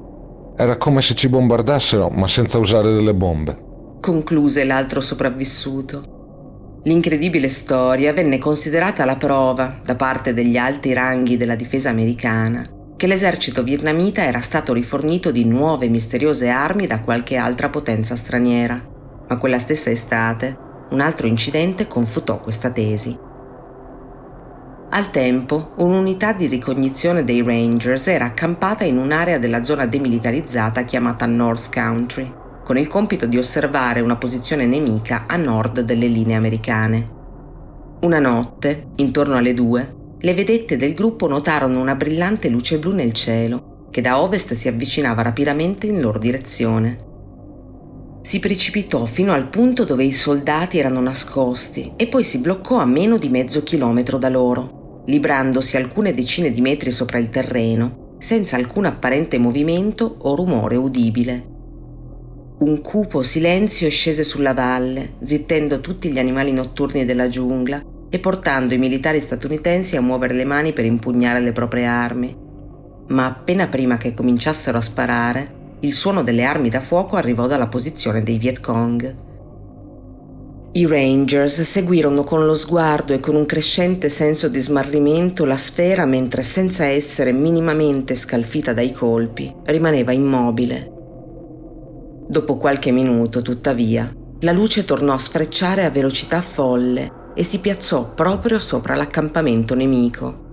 [0.55, 3.57] era come se ci bombardassero, ma senza usare delle bombe.
[3.99, 6.79] Concluse l'altro sopravvissuto.
[6.83, 12.63] L'incredibile storia venne considerata la prova, da parte degli alti ranghi della difesa americana,
[12.95, 18.90] che l'esercito vietnamita era stato rifornito di nuove misteriose armi da qualche altra potenza straniera.
[19.32, 20.57] Ma quella stessa estate,
[20.89, 23.17] un altro incidente confutò questa tesi.
[24.89, 31.25] Al tempo, un'unità di ricognizione dei Rangers era accampata in un'area della zona demilitarizzata chiamata
[31.27, 32.29] North Country,
[32.61, 37.05] con il compito di osservare una posizione nemica a nord delle linee americane.
[38.01, 43.13] Una notte, intorno alle due, le vedette del gruppo notarono una brillante luce blu nel
[43.13, 47.11] cielo, che da ovest si avvicinava rapidamente in loro direzione.
[48.32, 52.86] Si precipitò fino al punto dove i soldati erano nascosti e poi si bloccò a
[52.86, 58.55] meno di mezzo chilometro da loro librandosi alcune decine di metri sopra il terreno, senza
[58.55, 61.45] alcun apparente movimento o rumore udibile.
[62.59, 68.73] Un cupo silenzio scese sulla valle, zittendo tutti gli animali notturni della giungla e portando
[68.73, 72.34] i militari statunitensi a muovere le mani per impugnare le proprie armi.
[73.09, 77.67] Ma appena prima che cominciassero a sparare, il suono delle armi da fuoco arrivò dalla
[77.67, 79.15] posizione dei Viet Cong.
[80.73, 86.05] I Rangers seguirono con lo sguardo e con un crescente senso di smarrimento la sfera
[86.05, 90.91] mentre senza essere minimamente scalfita dai colpi rimaneva immobile.
[92.27, 98.13] Dopo qualche minuto, tuttavia, la luce tornò a sfrecciare a velocità folle e si piazzò
[98.13, 100.49] proprio sopra l'accampamento nemico.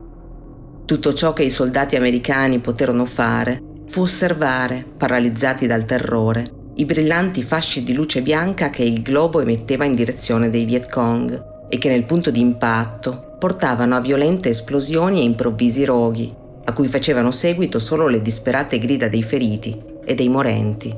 [0.87, 7.43] Tutto ciò che i soldati americani poterono fare fu osservare, paralizzati dal terrore, i brillanti
[7.43, 11.89] fasci di luce bianca che il globo emetteva in direzione dei Viet Cong e che
[11.89, 16.32] nel punto di impatto portavano a violente esplosioni e improvvisi roghi,
[16.64, 20.95] a cui facevano seguito solo le disperate grida dei feriti e dei morenti.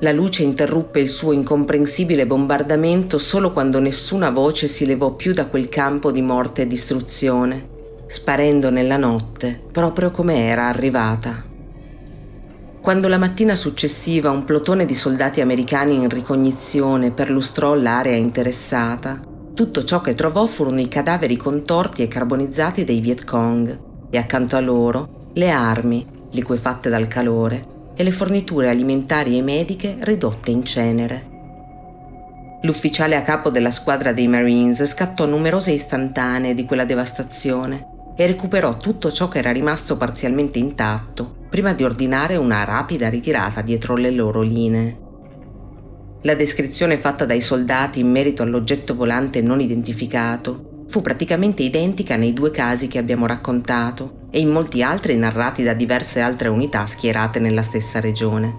[0.00, 5.46] La luce interruppe il suo incomprensibile bombardamento solo quando nessuna voce si levò più da
[5.46, 7.71] quel campo di morte e distruzione,
[8.12, 11.42] sparendo nella notte proprio come era arrivata.
[12.78, 19.18] Quando la mattina successiva un plotone di soldati americani in ricognizione perlustrò l'area interessata,
[19.54, 23.78] tutto ciò che trovò furono i cadaveri contorti e carbonizzati dei Viet Cong
[24.10, 29.96] e accanto a loro le armi, liquefatte dal calore, e le forniture alimentari e mediche
[30.00, 31.30] ridotte in cenere.
[32.64, 38.76] L'ufficiale a capo della squadra dei Marines scattò numerose istantanee di quella devastazione e recuperò
[38.76, 44.10] tutto ciò che era rimasto parzialmente intatto prima di ordinare una rapida ritirata dietro le
[44.10, 44.98] loro linee.
[46.22, 52.32] La descrizione fatta dai soldati in merito all'oggetto volante non identificato fu praticamente identica nei
[52.32, 57.38] due casi che abbiamo raccontato e in molti altri narrati da diverse altre unità schierate
[57.38, 58.54] nella stessa regione.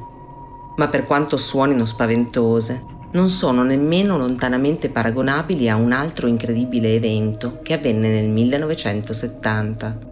[0.76, 2.84] Ma per quanto suonino spaventose,
[3.14, 10.12] non sono nemmeno lontanamente paragonabili a un altro incredibile evento che avvenne nel 1970.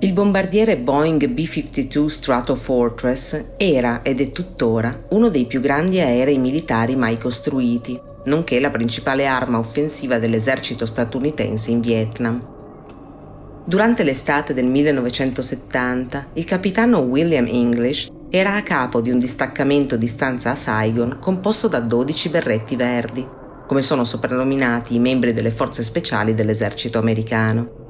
[0.00, 6.94] Il bombardiere Boeing B-52 Stratofortress era ed è tuttora uno dei più grandi aerei militari
[6.96, 12.54] mai costruiti, nonché la principale arma offensiva dell'esercito statunitense in Vietnam.
[13.64, 20.08] Durante l'estate del 1970, il capitano William English era a capo di un distaccamento di
[20.08, 23.26] stanza a Saigon composto da 12 berretti verdi,
[23.66, 27.84] come sono soprannominati i membri delle forze speciali dell'esercito americano.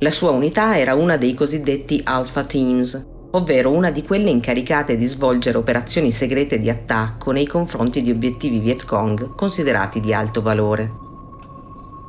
[0.00, 5.06] La sua unità era una dei cosiddetti Alpha Teams, ovvero una di quelle incaricate di
[5.06, 11.05] svolgere operazioni segrete di attacco nei confronti di obiettivi Viet Cong considerati di alto valore.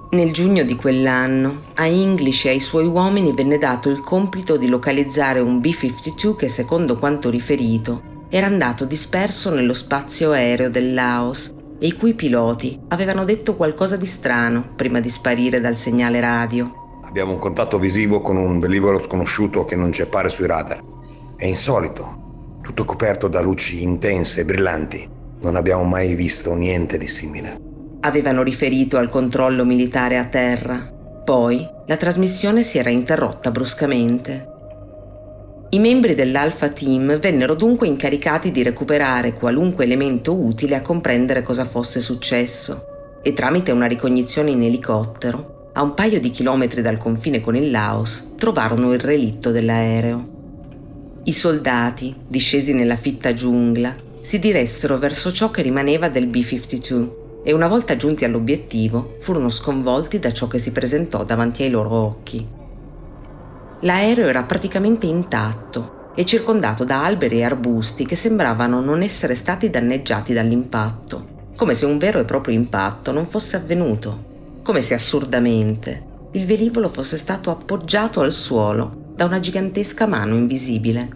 [0.09, 4.69] Nel giugno di quell'anno, a English e ai suoi uomini venne dato il compito di
[4.69, 11.53] localizzare un B-52 che, secondo quanto riferito, era andato disperso nello spazio aereo del Laos
[11.77, 17.01] e i cui piloti avevano detto qualcosa di strano prima di sparire dal segnale radio.
[17.03, 20.81] Abbiamo un contatto visivo con un velivolo sconosciuto che non ci appare sui radar.
[21.35, 25.09] È insolito, tutto coperto da luci intense e brillanti.
[25.41, 27.66] Non abbiamo mai visto niente di simile.
[28.01, 30.91] Avevano riferito al controllo militare a terra.
[31.23, 34.55] Poi la trasmissione si era interrotta bruscamente.
[35.69, 41.65] I membri dell'Alpha Team vennero dunque incaricati di recuperare qualunque elemento utile a comprendere cosa
[41.65, 47.41] fosse successo e tramite una ricognizione in elicottero a un paio di chilometri dal confine
[47.41, 50.35] con il Laos, trovarono il relitto dell'aereo.
[51.23, 57.53] I soldati, discesi nella fitta giungla, si diressero verso ciò che rimaneva del B-52 e
[57.53, 62.45] una volta giunti all'obiettivo furono sconvolti da ciò che si presentò davanti ai loro occhi.
[63.79, 69.69] L'aereo era praticamente intatto e circondato da alberi e arbusti che sembravano non essere stati
[69.69, 74.27] danneggiati dall'impatto, come se un vero e proprio impatto non fosse avvenuto
[74.67, 81.09] come se assurdamente il velivolo fosse stato appoggiato al suolo da una gigantesca mano invisibile.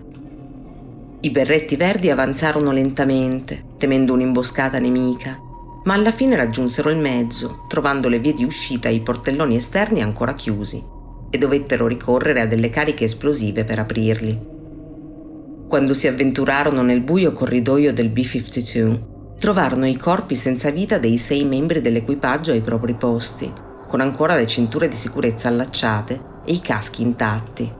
[1.19, 5.37] I berretti verdi avanzarono lentamente, temendo un'imboscata nemica,
[5.83, 10.01] ma alla fine raggiunsero il mezzo, trovando le vie di uscita e i portelloni esterni
[10.01, 10.83] ancora chiusi,
[11.29, 14.39] e dovettero ricorrere a delle cariche esplosive per aprirli.
[15.67, 18.99] Quando si avventurarono nel buio corridoio del B-52,
[19.39, 23.51] trovarono i corpi senza vita dei sei membri dell'equipaggio ai propri posti,
[23.87, 27.71] con ancora le cinture di sicurezza allacciate e i caschi intatti.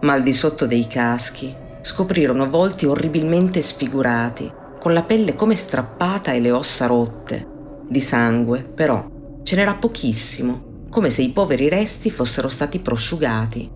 [0.00, 4.50] Ma al di sotto dei caschi scoprirono volti orribilmente sfigurati,
[4.86, 7.44] con la pelle come strappata e le ossa rotte.
[7.88, 9.04] Di sangue, però,
[9.42, 13.68] ce n'era pochissimo, come se i poveri resti fossero stati prosciugati.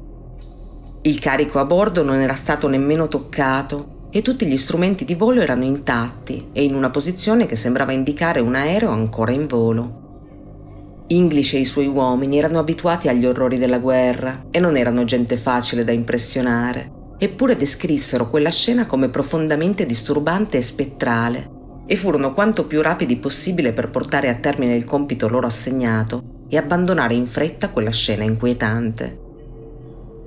[1.03, 5.41] Il carico a bordo non era stato nemmeno toccato e tutti gli strumenti di volo
[5.41, 11.03] erano intatti e in una posizione che sembrava indicare un aereo ancora in volo.
[11.09, 15.37] English e i suoi uomini erano abituati agli orrori della guerra e non erano gente
[15.37, 21.51] facile da impressionare, eppure descrissero quella scena come profondamente disturbante e spettrale
[21.85, 26.57] e furono quanto più rapidi possibile per portare a termine il compito loro assegnato e
[26.57, 29.29] abbandonare in fretta quella scena inquietante.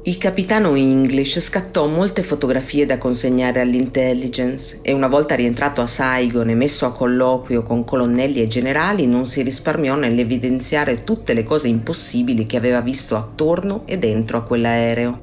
[0.06, 6.50] Il capitano English scattò molte fotografie da consegnare all'intelligence e una volta rientrato a Saigon
[6.50, 11.70] e messo a colloquio con colonnelli e generali non si risparmiò nell'evidenziare tutte le cose
[11.70, 15.23] impossibili che aveva visto attorno e dentro a quell'aereo.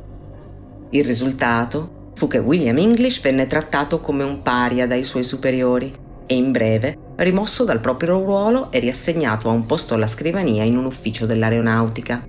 [0.92, 5.92] Il risultato fu che William English venne trattato come un paria dai suoi superiori
[6.26, 10.76] e in breve rimosso dal proprio ruolo e riassegnato a un posto alla scrivania in
[10.76, 12.26] un ufficio dell'aeronautica.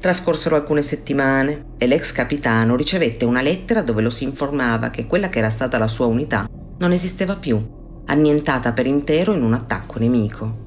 [0.00, 5.28] Trascorsero alcune settimane e l'ex capitano ricevette una lettera dove lo si informava che quella
[5.28, 6.46] che era stata la sua unità
[6.78, 7.60] non esisteva più,
[8.06, 10.66] annientata per intero in un attacco nemico.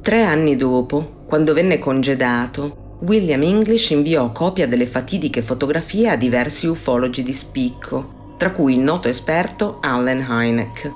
[0.00, 6.66] Tre anni dopo, quando venne congedato, William English inviò copia delle fatidiche fotografie a diversi
[6.66, 10.92] ufologi di spicco, tra cui il noto esperto Allen Hynek.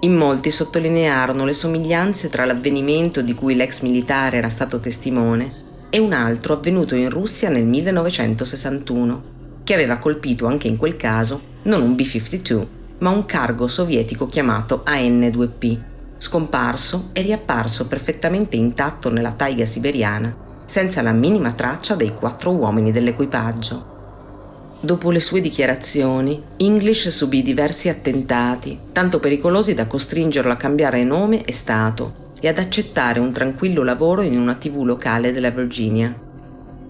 [0.00, 6.00] In molti sottolinearono le somiglianze tra l'avvenimento di cui l'ex militare era stato testimone e
[6.00, 9.22] un altro avvenuto in Russia nel 1961,
[9.62, 12.66] che aveva colpito anche in quel caso non un B-52,
[12.98, 15.78] ma un cargo sovietico chiamato AN-2P,
[16.16, 20.41] scomparso e riapparso perfettamente intatto nella taiga siberiana,
[20.72, 24.78] senza la minima traccia dei quattro uomini dell'equipaggio.
[24.80, 31.44] Dopo le sue dichiarazioni, English subì diversi attentati, tanto pericolosi da costringerlo a cambiare nome
[31.44, 36.18] e stato, e ad accettare un tranquillo lavoro in una tv locale della Virginia.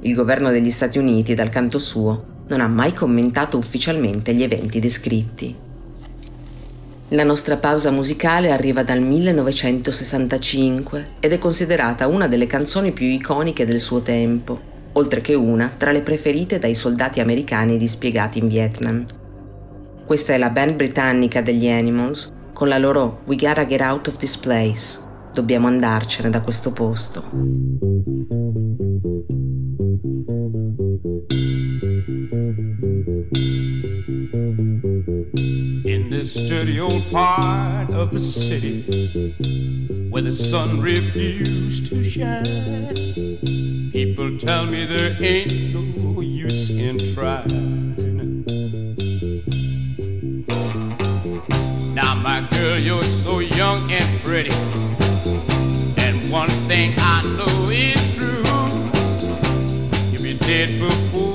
[0.02, 4.78] Il governo degli Stati Uniti, dal canto suo, non ha mai commentato ufficialmente gli eventi
[4.78, 5.56] descritti.
[7.12, 13.66] La nostra pausa musicale arriva dal 1965 ed è considerata una delle canzoni più iconiche
[13.66, 14.58] del suo tempo,
[14.92, 19.04] oltre che una tra le preferite dai soldati americani dispiegati in Vietnam.
[20.06, 24.16] Questa è la band britannica degli Animals con la loro We Gotta Get Out of
[24.16, 25.00] This Place.
[25.34, 27.24] Dobbiamo andarcene da questo posto.
[36.22, 38.82] This dirty old part of the city
[40.08, 42.44] where the sun refused to shine,
[43.90, 48.44] people tell me there ain't no use in trying.
[51.92, 54.54] Now, my girl, you're so young and pretty.
[56.00, 58.44] And one thing I know is true.
[60.12, 61.31] You'll be dead before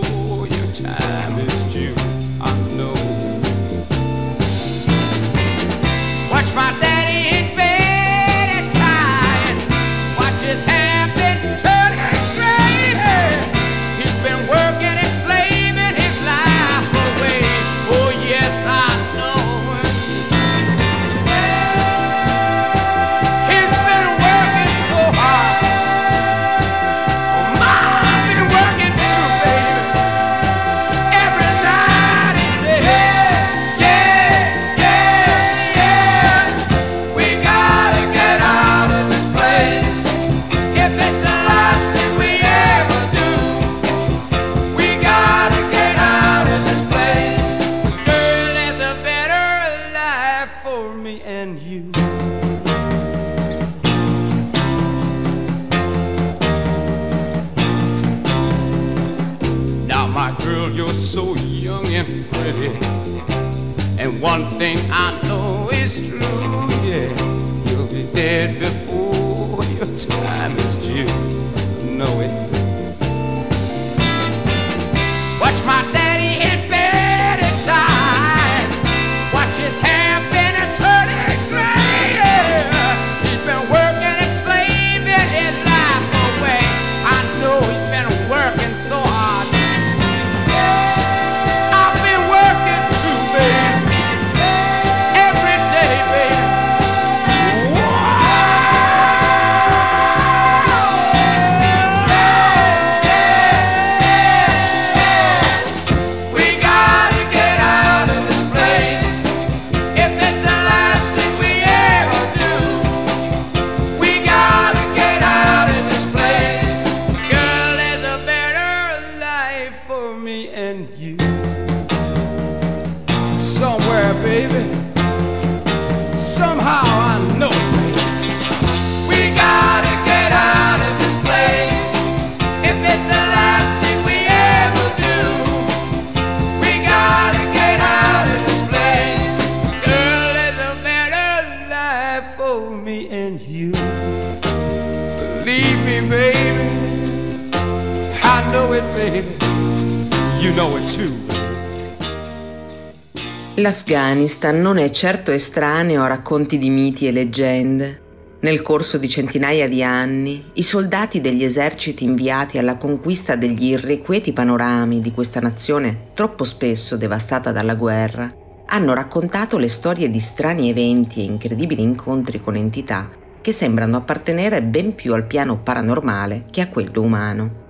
[154.07, 158.01] L'Afghanistan non è certo estraneo a racconti di miti e leggende.
[158.39, 164.31] Nel corso di centinaia di anni, i soldati degli eserciti inviati alla conquista degli irrequieti
[164.31, 168.33] panorami di questa nazione, troppo spesso devastata dalla guerra,
[168.67, 173.09] hanno raccontato le storie di strani eventi e incredibili incontri con entità
[173.41, 177.66] che sembrano appartenere ben più al piano paranormale che a quello umano.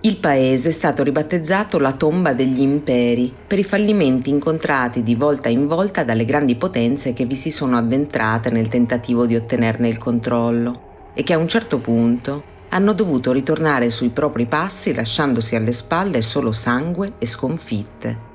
[0.00, 5.48] Il paese è stato ribattezzato la tomba degli imperi per i fallimenti incontrati di volta
[5.48, 9.98] in volta dalle grandi potenze che vi si sono addentrate nel tentativo di ottenerne il
[9.98, 15.72] controllo e che a un certo punto hanno dovuto ritornare sui propri passi lasciandosi alle
[15.72, 18.27] spalle solo sangue e sconfitte.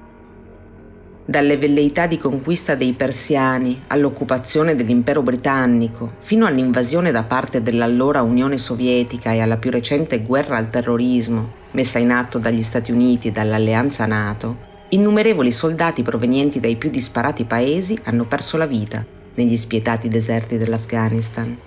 [1.26, 8.58] Dalle velleità di conquista dei persiani all'occupazione dell'impero britannico, fino all'invasione da parte dell'allora Unione
[8.58, 13.32] Sovietica e alla più recente guerra al terrorismo messa in atto dagli Stati Uniti e
[13.32, 19.06] dall'alleanza NATO, innumerevoli soldati provenienti dai più disparati paesi hanno perso la vita
[19.36, 21.58] negli spietati deserti dell'Afghanistan.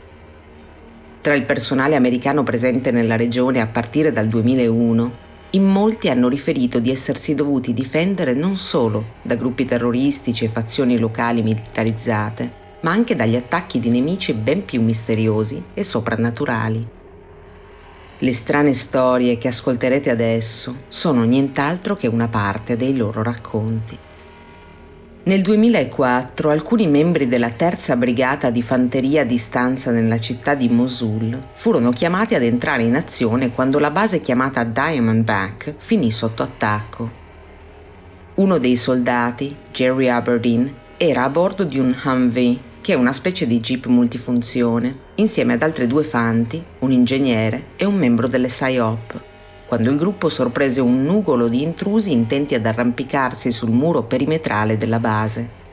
[1.23, 6.81] Tra il personale americano presente nella regione a partire dal 2001, in molti hanno riferito
[6.81, 13.15] di essersi dovuti difendere non solo da gruppi terroristici e fazioni locali militarizzate, ma anche
[13.15, 16.87] dagli attacchi di nemici ben più misteriosi e soprannaturali.
[18.19, 24.06] Le strane storie che ascolterete adesso sono nient'altro che una parte dei loro racconti.
[25.27, 31.49] Nel 2004 alcuni membri della terza brigata di fanteria di stanza nella città di Mosul
[31.53, 37.11] furono chiamati ad entrare in azione quando la base chiamata Diamondback finì sotto attacco.
[38.37, 43.49] Uno dei soldati, Jerry Aberdeen, era a bordo di un Humvee che è una specie
[43.49, 49.21] di jeep multifunzione, insieme ad altre due fanti, un ingegnere e un membro delle PSYOP,
[49.67, 55.01] quando il gruppo sorprese un nugolo di intrusi intenti ad arrampicarsi sul muro perimetrale della
[55.01, 55.65] base.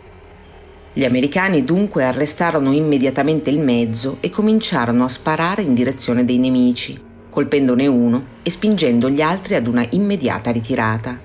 [0.94, 7.00] Gli americani dunque arrestarono immediatamente il mezzo e cominciarono a sparare in direzione dei nemici,
[7.30, 11.20] colpendone uno e spingendo gli altri ad una immediata ritirata.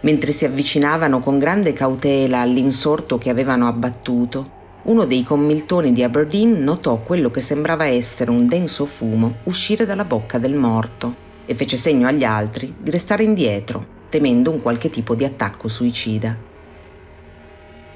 [0.00, 6.62] Mentre si avvicinavano con grande cautela all'insorto che avevano abbattuto, uno dei commiltoni di Aberdeen
[6.62, 11.76] notò quello che sembrava essere un denso fumo uscire dalla bocca del morto e fece
[11.76, 16.36] segno agli altri di restare indietro, temendo un qualche tipo di attacco suicida.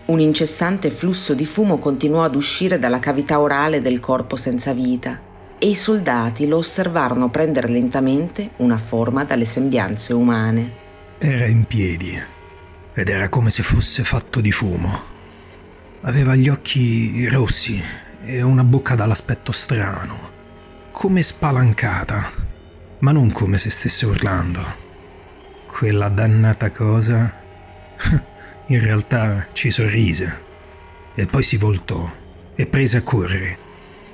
[0.06, 5.20] Un incessante flusso di fumo continuò ad uscire dalla cavità orale del corpo senza vita
[5.58, 10.72] e i soldati lo osservarono prendere lentamente una forma dalle sembianze umane.
[11.18, 12.18] Era in piedi
[12.92, 14.98] ed era come se fosse fatto di fumo.
[16.02, 17.80] Aveva gli occhi rossi
[18.22, 20.18] e una bocca dall'aspetto strano,
[20.90, 22.49] come spalancata,
[23.00, 24.60] ma non come se stesse urlando.
[25.66, 27.40] Quella dannata cosa
[28.66, 30.48] in realtà ci sorrise
[31.14, 32.10] e poi si voltò
[32.54, 33.58] e prese a correre,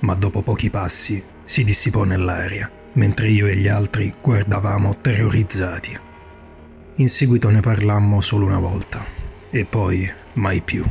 [0.01, 5.99] ma dopo pochi passi si dissipò nell'aria, mentre io e gli altri guardavamo terrorizzati.
[6.97, 9.05] In seguito ne parlammo solo una volta
[9.51, 10.84] e poi mai più.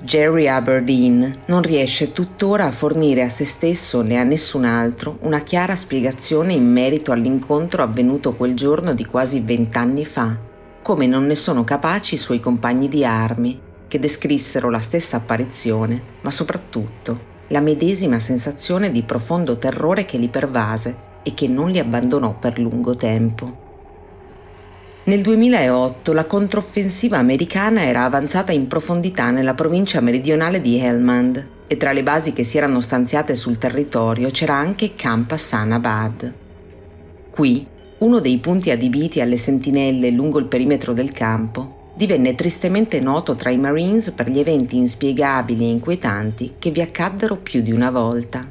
[0.00, 5.40] Jerry Aberdeen non riesce tuttora a fornire a se stesso né a nessun altro una
[5.40, 10.38] chiara spiegazione in merito all'incontro avvenuto quel giorno di quasi vent'anni fa,
[10.82, 16.00] come non ne sono capaci i suoi compagni di armi, che descrissero la stessa apparizione,
[16.20, 21.80] ma soprattutto la medesima sensazione di profondo terrore che li pervase e che non li
[21.80, 23.66] abbandonò per lungo tempo.
[25.08, 31.78] Nel 2008 la controffensiva americana era avanzata in profondità nella provincia meridionale di Helmand e
[31.78, 36.34] tra le basi che si erano stanziate sul territorio c'era anche Camp Hassanabad.
[37.30, 37.66] Qui,
[38.00, 43.48] uno dei punti adibiti alle sentinelle lungo il perimetro del campo, divenne tristemente noto tra
[43.48, 48.46] i Marines per gli eventi inspiegabili e inquietanti che vi accaddero più di una volta.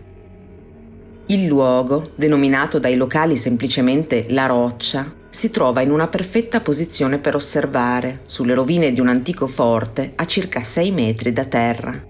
[1.28, 7.36] Il luogo, denominato dai locali semplicemente La Roccia, si trova in una perfetta posizione per
[7.36, 12.03] osservare, sulle rovine di un antico forte a circa 6 metri da terra.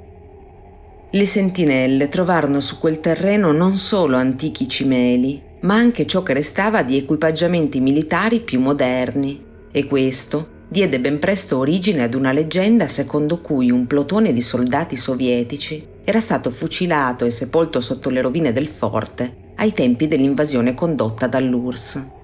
[1.10, 6.84] Le sentinelle trovarono su quel terreno non solo antichi cimeli, ma anche ciò che restava
[6.84, 13.40] di equipaggiamenti militari più moderni, e questo diede ben presto origine ad una leggenda secondo
[13.40, 18.68] cui un plotone di soldati sovietici era stato fucilato e sepolto sotto le rovine del
[18.68, 22.16] forte ai tempi dell'invasione condotta dall'URSS.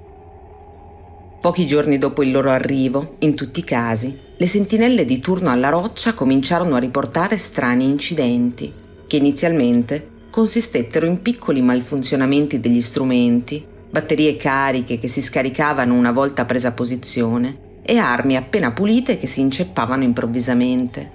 [1.44, 5.68] Pochi giorni dopo il loro arrivo, in tutti i casi, le sentinelle di turno alla
[5.68, 8.72] roccia cominciarono a riportare strani incidenti,
[9.06, 16.46] che inizialmente consistettero in piccoli malfunzionamenti degli strumenti batterie cariche che si scaricavano una volta
[16.46, 21.12] presa posizione e armi appena pulite che si inceppavano improvvisamente.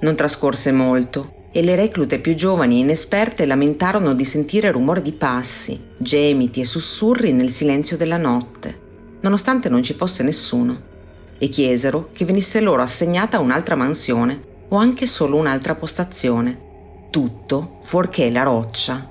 [0.00, 5.12] Non trascorse molto e le reclute più giovani e inesperte lamentarono di sentire rumore di
[5.12, 8.79] passi, gemiti e sussurri nel silenzio della notte,
[9.20, 10.88] nonostante non ci fosse nessuno,
[11.38, 18.30] e chiesero che venisse loro assegnata un'altra mansione o anche solo un'altra postazione, tutto fuorché
[18.30, 19.08] la roccia.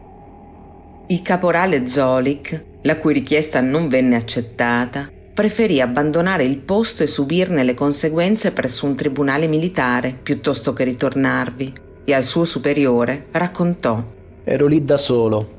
[1.08, 7.64] Il caporale Zolik, la cui richiesta non venne accettata, preferì abbandonare il posto e subirne
[7.64, 11.74] le conseguenze presso un tribunale militare piuttosto che ritornarvi,
[12.06, 14.04] e al suo superiore raccontò
[14.44, 15.58] Ero lì da solo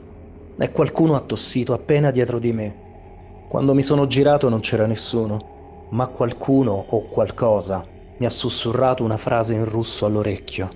[0.58, 2.79] e qualcuno ha tossito appena dietro di me.
[3.50, 7.84] Quando mi sono girato non c'era nessuno, ma qualcuno o qualcosa
[8.16, 10.70] mi ha sussurrato una frase in russo all'orecchio.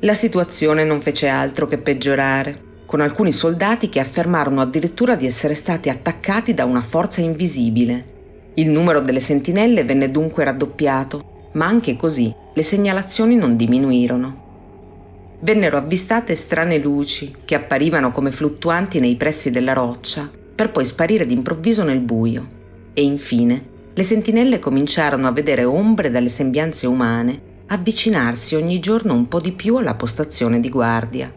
[0.00, 5.54] La situazione non fece altro che peggiorare, con alcuni soldati che affermarono addirittura di essere
[5.54, 8.50] stati attaccati da una forza invisibile.
[8.54, 15.36] Il numero delle sentinelle venne dunque raddoppiato, ma anche così le segnalazioni non diminuirono.
[15.38, 20.28] Vennero avvistate strane luci che apparivano come fluttuanti nei pressi della roccia,
[20.64, 22.48] per poi sparire d'improvviso nel buio.
[22.94, 29.28] E infine le sentinelle cominciarono a vedere ombre dalle sembianze umane avvicinarsi ogni giorno un
[29.28, 31.30] po' di più alla postazione di guardia.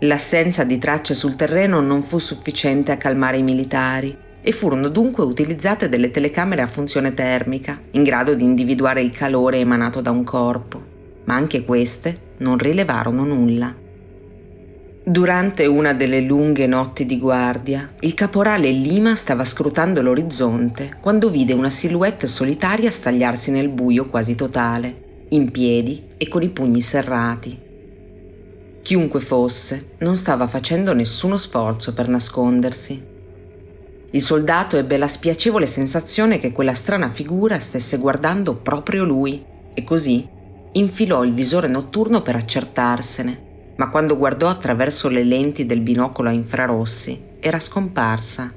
[0.00, 5.24] L'assenza di tracce sul terreno non fu sufficiente a calmare i militari e furono dunque
[5.24, 10.22] utilizzate delle telecamere a funzione termica, in grado di individuare il calore emanato da un
[10.22, 10.84] corpo,
[11.24, 13.84] ma anche queste non rilevarono nulla.
[15.08, 21.52] Durante una delle lunghe notti di guardia, il caporale Lima stava scrutando l'orizzonte quando vide
[21.52, 27.56] una silhouette solitaria stagliarsi nel buio quasi totale, in piedi e con i pugni serrati.
[28.82, 33.00] Chiunque fosse, non stava facendo nessuno sforzo per nascondersi.
[34.10, 39.40] Il soldato ebbe la spiacevole sensazione che quella strana figura stesse guardando proprio lui
[39.72, 40.26] e così
[40.72, 43.45] infilò il visore notturno per accertarsene
[43.76, 48.52] ma quando guardò attraverso le lenti del binocolo a infrarossi era scomparsa.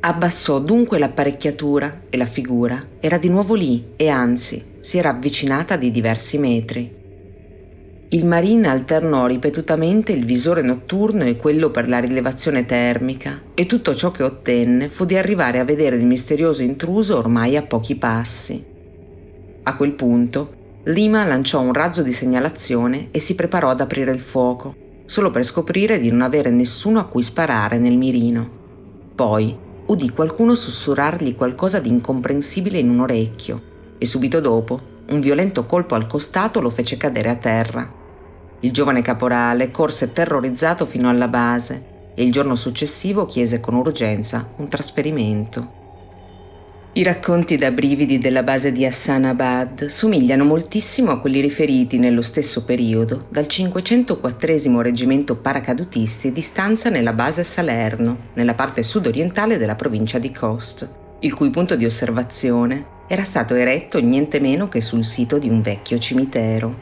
[0.00, 5.76] Abbassò dunque l'apparecchiatura e la figura era di nuovo lì e anzi si era avvicinata
[5.76, 7.00] di diversi metri.
[8.08, 13.94] Il marine alternò ripetutamente il visore notturno e quello per la rilevazione termica e tutto
[13.94, 18.62] ciò che ottenne fu di arrivare a vedere il misterioso intruso ormai a pochi passi.
[19.62, 24.18] A quel punto Lima lanciò un razzo di segnalazione e si preparò ad aprire il
[24.18, 24.74] fuoco,
[25.04, 28.50] solo per scoprire di non avere nessuno a cui sparare nel mirino.
[29.14, 29.56] Poi
[29.86, 33.62] udì qualcuno sussurrargli qualcosa di incomprensibile in un orecchio
[33.96, 37.92] e subito dopo un violento colpo al costato lo fece cadere a terra.
[38.58, 44.48] Il giovane caporale corse terrorizzato fino alla base e il giorno successivo chiese con urgenza
[44.56, 45.81] un trasferimento.
[46.94, 52.64] I racconti da brividi della base di Hassanabad somigliano moltissimo a quelli riferiti nello stesso
[52.64, 60.18] periodo dal 504 Reggimento Paracadutisti di stanza nella base Salerno, nella parte sud-orientale della provincia
[60.18, 60.86] di Khost,
[61.20, 65.62] il cui punto di osservazione era stato eretto niente meno che sul sito di un
[65.62, 66.78] vecchio cimitero.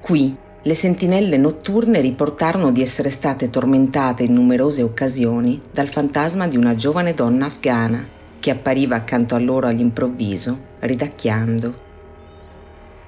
[0.00, 6.56] Qui le sentinelle notturne riportarono di essere state tormentate in numerose occasioni dal fantasma di
[6.56, 11.90] una giovane donna afghana che appariva accanto a loro all'improvviso, ridacchiando.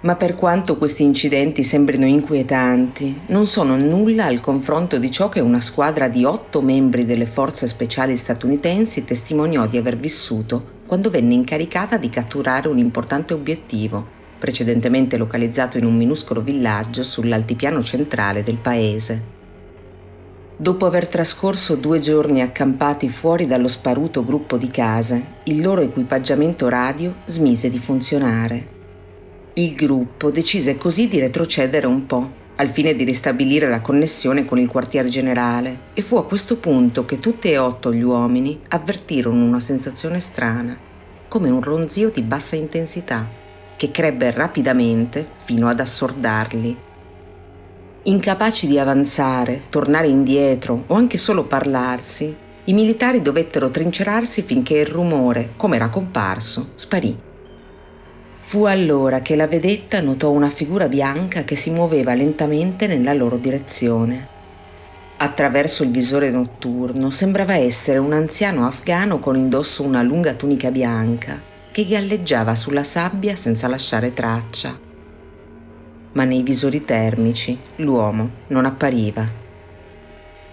[0.02, 5.40] Ma per quanto questi incidenti sembrino inquietanti, non sono nulla al confronto di ciò che
[5.40, 11.34] una squadra di otto membri delle forze speciali statunitensi testimoniò di aver vissuto quando venne
[11.34, 14.06] incaricata di catturare un importante obiettivo,
[14.38, 19.33] precedentemente localizzato in un minuscolo villaggio sull'altipiano centrale del paese.
[20.56, 26.68] Dopo aver trascorso due giorni accampati fuori dallo sparuto gruppo di case, il loro equipaggiamento
[26.68, 28.68] radio smise di funzionare.
[29.54, 34.58] Il gruppo decise così di retrocedere un po', al fine di ristabilire la connessione con
[34.58, 39.44] il quartier generale, e fu a questo punto che tutti e otto gli uomini avvertirono
[39.44, 40.78] una sensazione strana,
[41.26, 43.28] come un ronzio di bassa intensità,
[43.76, 46.92] che crebbe rapidamente fino ad assordarli.
[48.06, 54.84] Incapaci di avanzare, tornare indietro o anche solo parlarsi, i militari dovettero trincerarsi finché il
[54.84, 57.18] rumore, come era comparso, sparì.
[58.40, 63.38] Fu allora che la vedetta notò una figura bianca che si muoveva lentamente nella loro
[63.38, 64.28] direzione.
[65.16, 71.40] Attraverso il visore notturno sembrava essere un anziano afgano con indosso una lunga tunica bianca
[71.72, 74.83] che galleggiava sulla sabbia senza lasciare traccia
[76.14, 79.42] ma nei visori termici l'uomo non appariva.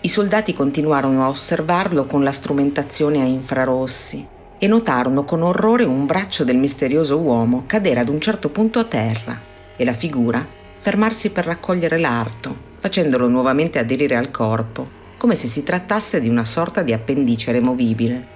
[0.01, 6.05] I soldati continuarono a osservarlo con la strumentazione a infrarossi e notarono con orrore un
[6.05, 9.39] braccio del misterioso uomo cadere ad un certo punto a terra
[9.75, 10.45] e la figura
[10.77, 16.45] fermarsi per raccogliere l'arto, facendolo nuovamente aderire al corpo, come se si trattasse di una
[16.45, 18.27] sorta di appendice removibile.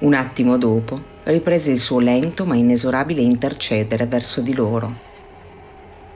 [0.00, 5.08] Un attimo dopo riprese il suo lento ma inesorabile intercedere verso di loro.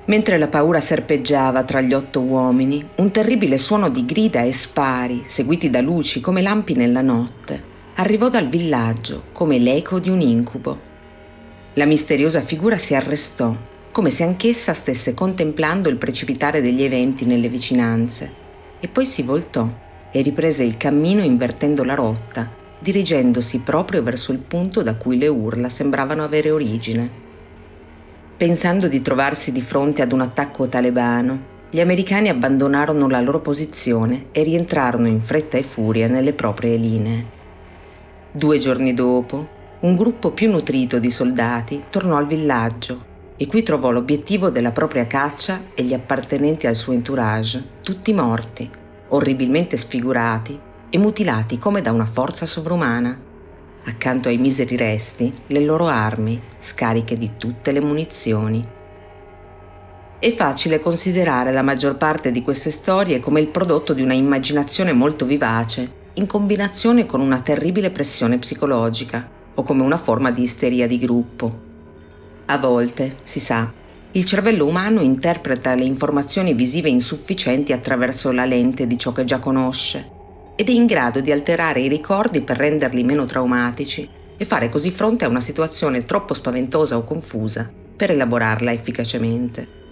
[0.06, 5.24] Mentre la paura serpeggiava tra gli otto uomini, un terribile suono di grida e spari,
[5.26, 7.62] seguiti da luci come lampi nella notte,
[7.94, 10.92] arrivò dal villaggio come l'eco di un incubo.
[11.74, 13.56] La misteriosa figura si arrestò,
[13.90, 18.32] come se anch'essa stesse contemplando il precipitare degli eventi nelle vicinanze,
[18.80, 19.66] e poi si voltò
[20.12, 25.28] e riprese il cammino invertendo la rotta, dirigendosi proprio verso il punto da cui le
[25.28, 27.23] urla sembravano avere origine.
[28.36, 34.26] Pensando di trovarsi di fronte ad un attacco talebano, gli americani abbandonarono la loro posizione
[34.32, 37.26] e rientrarono in fretta e furia nelle proprie linee.
[38.32, 39.46] Due giorni dopo,
[39.82, 45.06] un gruppo più nutrito di soldati tornò al villaggio e qui trovò l'obiettivo della propria
[45.06, 48.68] caccia e gli appartenenti al suo entourage, tutti morti,
[49.10, 50.58] orribilmente sfigurati
[50.90, 53.32] e mutilati come da una forza sovrumana
[53.84, 58.64] accanto ai miseri resti, le loro armi, scariche di tutte le munizioni.
[60.18, 64.92] È facile considerare la maggior parte di queste storie come il prodotto di una immaginazione
[64.92, 70.86] molto vivace, in combinazione con una terribile pressione psicologica, o come una forma di isteria
[70.86, 71.60] di gruppo.
[72.46, 73.70] A volte, si sa,
[74.12, 79.38] il cervello umano interpreta le informazioni visive insufficienti attraverso la lente di ciò che già
[79.38, 80.13] conosce
[80.56, 84.90] ed è in grado di alterare i ricordi per renderli meno traumatici e fare così
[84.90, 89.82] fronte a una situazione troppo spaventosa o confusa per elaborarla efficacemente.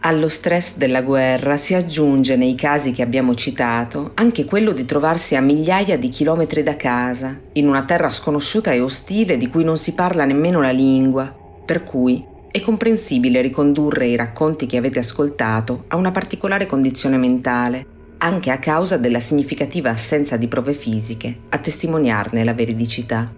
[0.00, 5.34] Allo stress della guerra si aggiunge nei casi che abbiamo citato anche quello di trovarsi
[5.34, 9.76] a migliaia di chilometri da casa, in una terra sconosciuta e ostile di cui non
[9.76, 11.34] si parla nemmeno la lingua,
[11.64, 17.96] per cui è comprensibile ricondurre i racconti che avete ascoltato a una particolare condizione mentale
[18.18, 23.32] anche a causa della significativa assenza di prove fisiche a testimoniarne la veridicità.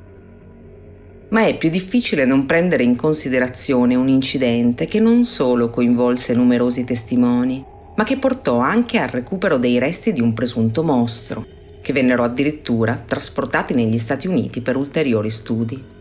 [1.29, 6.85] Ma è più difficile non prendere in considerazione un incidente che non solo coinvolse numerosi
[6.85, 7.65] testimoni,
[7.95, 11.47] ma che portò anche al recupero dei resti di un presunto mostro,
[11.83, 15.99] che vennero addirittura trasportati negli Stati Uniti per ulteriori studi.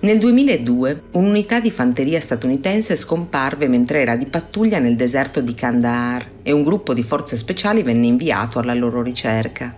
[0.00, 6.24] Nel 2002 un'unità di fanteria statunitense scomparve mentre era di pattuglia nel deserto di Kandahar
[6.44, 9.76] e un gruppo di forze speciali venne inviato alla loro ricerca.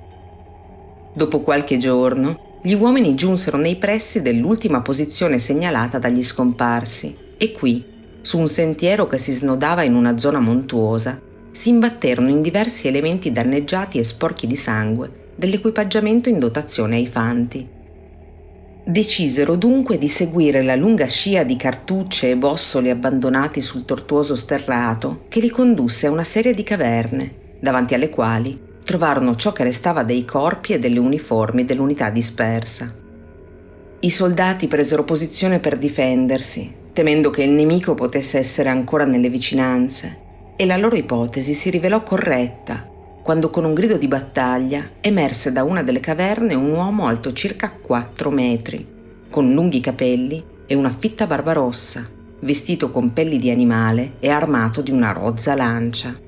[1.15, 7.83] Dopo qualche giorno, gli uomini giunsero nei pressi dell'ultima posizione segnalata dagli scomparsi e qui,
[8.21, 11.19] su un sentiero che si snodava in una zona montuosa,
[11.51, 17.79] si imbatterono in diversi elementi danneggiati e sporchi di sangue dell'equipaggiamento in dotazione ai fanti.
[18.83, 25.25] Decisero dunque di seguire la lunga scia di cartucce e bossoli abbandonati sul tortuoso sterrato
[25.29, 30.03] che li condusse a una serie di caverne, davanti alle quali trovarono ciò che restava
[30.03, 32.93] dei corpi e delle uniformi dell'unità dispersa.
[34.01, 40.19] I soldati presero posizione per difendersi, temendo che il nemico potesse essere ancora nelle vicinanze,
[40.57, 42.90] e la loro ipotesi si rivelò corretta
[43.23, 47.71] quando con un grido di battaglia emerse da una delle caverne un uomo alto circa
[47.73, 48.87] 4 metri,
[49.29, 52.09] con lunghi capelli e una fitta barba rossa,
[52.41, 56.19] vestito con pelli di animale e armato di una rozza lancia.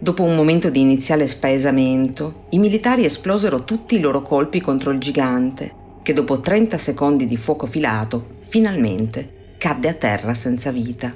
[0.00, 4.98] Dopo un momento di iniziale spaesamento, i militari esplosero tutti i loro colpi contro il
[4.98, 11.14] gigante, che dopo 30 secondi di fuoco filato, finalmente cadde a terra senza vita.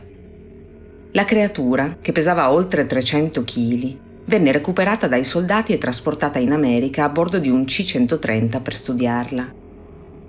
[1.13, 7.05] La creatura, che pesava oltre 300 kg, venne recuperata dai soldati e trasportata in America
[7.05, 9.53] a bordo di un C-130 per studiarla.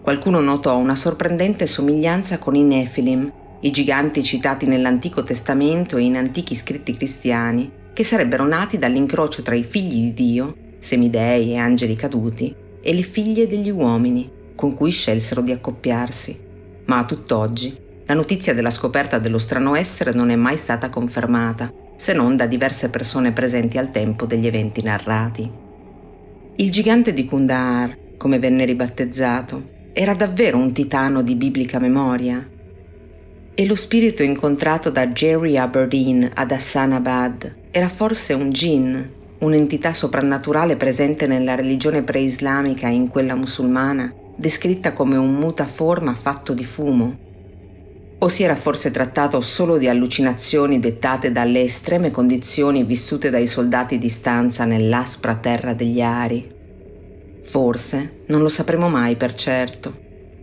[0.01, 3.31] Qualcuno notò una sorprendente somiglianza con i Nephilim,
[3.61, 9.55] i giganti citati nell'Antico Testamento e in antichi scritti cristiani, che sarebbero nati dall'incrocio tra
[9.55, 14.91] i figli di Dio, semidei e angeli caduti, e le figlie degli uomini, con cui
[14.91, 16.37] scelsero di accoppiarsi.
[16.85, 21.71] Ma a tutt'oggi, la notizia della scoperta dello strano essere non è mai stata confermata
[21.95, 25.51] se non da diverse persone presenti al tempo degli eventi narrati.
[26.55, 32.47] Il gigante di Kundahar, come venne ribattezzato, era davvero un titano di biblica memoria.
[33.55, 38.99] E lo spirito incontrato da Jerry Aberdeen ad Hassanabad era forse un jinn,
[39.39, 46.53] un'entità soprannaturale presente nella religione preislamica e in quella musulmana, descritta come un mutaforma fatto
[46.53, 47.22] di fumo.
[48.24, 53.97] O si era forse trattato solo di allucinazioni dettate dalle estreme condizioni vissute dai soldati
[53.97, 56.50] di stanza nell'aspra terra degli Ari?
[57.41, 59.93] Forse non lo sapremo mai per certo,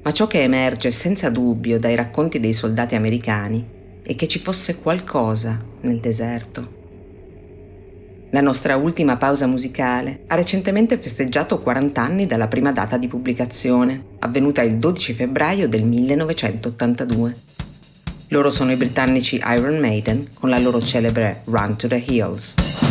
[0.03, 3.67] ma ciò che emerge senza dubbio dai racconti dei soldati americani
[4.03, 6.77] è che ci fosse qualcosa nel deserto.
[8.33, 14.05] La nostra ultima pausa musicale ha recentemente festeggiato 40 anni dalla prima data di pubblicazione,
[14.19, 17.60] avvenuta il 12 febbraio del 1982.
[18.33, 22.90] Loro sono i britannici Iron Maiden con la loro celebre Run to the Hills.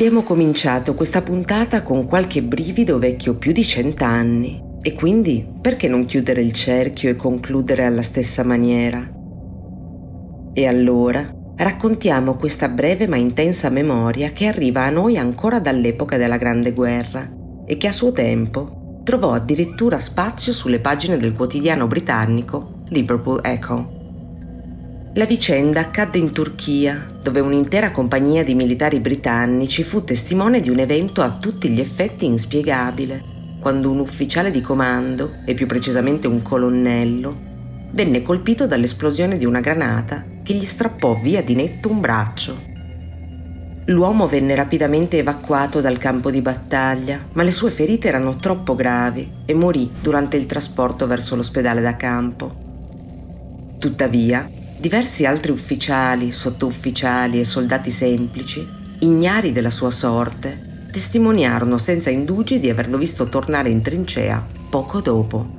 [0.00, 6.06] Abbiamo cominciato questa puntata con qualche brivido vecchio più di cent'anni e quindi perché non
[6.06, 9.06] chiudere il cerchio e concludere alla stessa maniera?
[10.54, 16.38] E allora raccontiamo questa breve ma intensa memoria che arriva a noi ancora dall'epoca della
[16.38, 17.30] Grande Guerra
[17.66, 23.98] e che a suo tempo trovò addirittura spazio sulle pagine del quotidiano britannico Liverpool Echo.
[25.12, 30.78] La vicenda accadde in Turchia, dove un'intera compagnia di militari britannici fu testimone di un
[30.78, 33.22] evento a tutti gli effetti inspiegabile,
[33.60, 37.48] quando un ufficiale di comando, e più precisamente un colonnello,
[37.92, 42.68] venne colpito dall'esplosione di una granata che gli strappò via di netto un braccio.
[43.86, 49.30] L'uomo venne rapidamente evacuato dal campo di battaglia, ma le sue ferite erano troppo gravi
[49.44, 52.68] e morì durante il trasporto verso l'ospedale da campo.
[53.78, 54.48] Tuttavia,
[54.80, 58.66] diversi altri ufficiali, sottufficiali e soldati semplici,
[59.00, 65.58] ignari della sua sorte, testimoniarono senza indugi di averlo visto tornare in trincea poco dopo.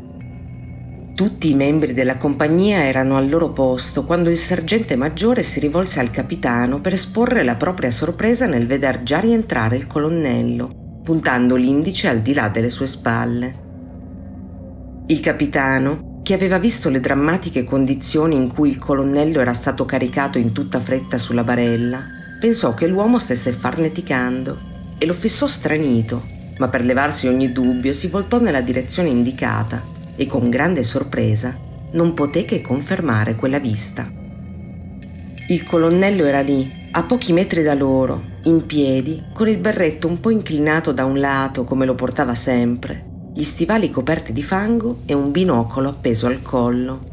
[1.13, 5.99] Tutti i membri della compagnia erano al loro posto quando il sergente maggiore si rivolse
[5.99, 12.07] al capitano per esporre la propria sorpresa nel veder già rientrare il colonnello, puntando l'indice
[12.07, 13.69] al di là delle sue spalle.
[15.05, 20.37] Il capitano, che aveva visto le drammatiche condizioni in cui il colonnello era stato caricato
[20.37, 22.03] in tutta fretta sulla barella,
[22.39, 26.23] pensò che l'uomo stesse farneticando e lo fissò stranito,
[26.57, 29.81] ma per levarsi ogni dubbio si voltò nella direzione indicata
[30.15, 31.57] e con grande sorpresa
[31.93, 34.09] non poté che confermare quella vista.
[35.47, 40.19] Il colonnello era lì, a pochi metri da loro, in piedi, con il berretto un
[40.19, 45.13] po' inclinato da un lato come lo portava sempre, gli stivali coperti di fango e
[45.13, 47.09] un binocolo appeso al collo.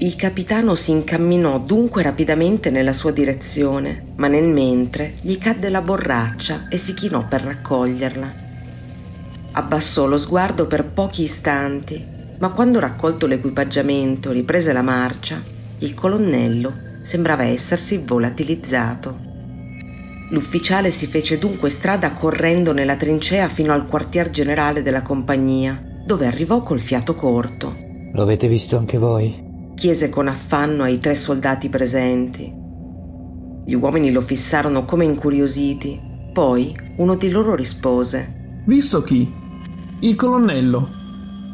[0.00, 5.80] Il capitano si incamminò dunque rapidamente nella sua direzione, ma nel mentre gli cadde la
[5.80, 8.32] borraccia e si chinò per raccoglierla.
[9.52, 12.04] Abbassò lo sguardo per pochi istanti,
[12.38, 15.42] ma quando raccolto l'equipaggiamento riprese la marcia,
[15.78, 19.27] il colonnello sembrava essersi volatilizzato.
[20.30, 26.26] L'ufficiale si fece dunque strada correndo nella trincea fino al quartier generale della compagnia, dove
[26.26, 27.74] arrivò col fiato corto.
[28.12, 29.46] Lo avete visto anche voi?
[29.78, 32.52] chiese con affanno ai tre soldati presenti.
[33.64, 36.00] Gli uomini lo fissarono come incuriositi.
[36.32, 38.62] Poi uno di loro rispose.
[38.66, 39.32] Visto chi?
[40.00, 40.88] Il colonnello.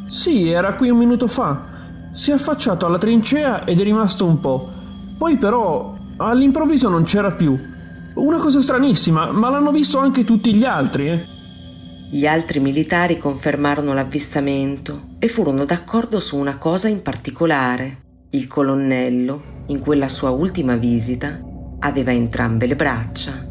[0.09, 1.66] Sì, era qui un minuto fa.
[2.14, 4.70] Si è affacciato alla trincea ed è rimasto un po'.
[5.18, 7.59] Poi però all'improvviso non c'era più.
[8.15, 11.27] Una cosa stranissima, ma l'hanno visto anche tutti gli altri, eh?
[12.11, 18.03] Gli altri militari confermarono l'avvistamento e furono d'accordo su una cosa in particolare.
[18.31, 21.41] Il colonnello, in quella sua ultima visita,
[21.81, 23.49] aveva entrambe le braccia.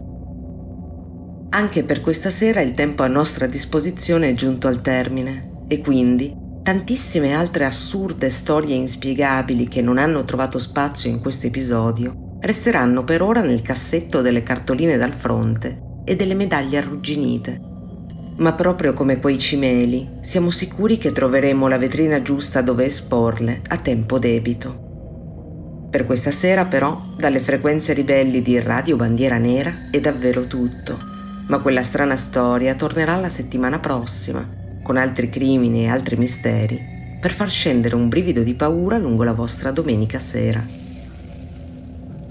[1.49, 6.34] Anche per questa sera il tempo a nostra disposizione è giunto al termine e quindi
[6.64, 13.21] tantissime altre assurde storie inspiegabili che non hanno trovato spazio in questo episodio resteranno per
[13.21, 17.71] ora nel cassetto delle cartoline dal fronte e delle medaglie arrugginite.
[18.37, 23.77] Ma proprio come quei cimeli, siamo sicuri che troveremo la vetrina giusta dove esporle a
[23.77, 25.87] tempo debito.
[25.89, 30.97] Per questa sera però, dalle frequenze ribelli di Radio Bandiera Nera è davvero tutto,
[31.47, 34.45] ma quella strana storia tornerà la settimana prossima,
[34.81, 39.33] con altri crimini e altri misteri, per far scendere un brivido di paura lungo la
[39.33, 40.82] vostra domenica sera.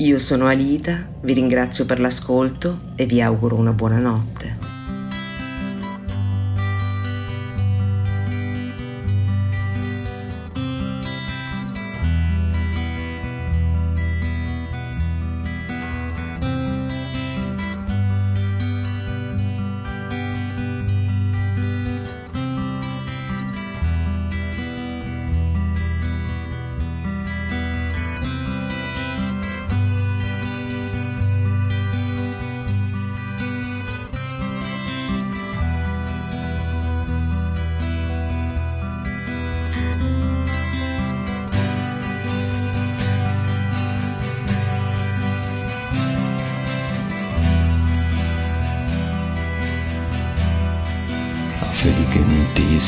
[0.03, 4.72] Io sono Alita, vi ringrazio per l'ascolto e vi auguro una buona notte.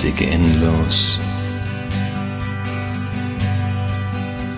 [0.04, 1.18] Sich endlos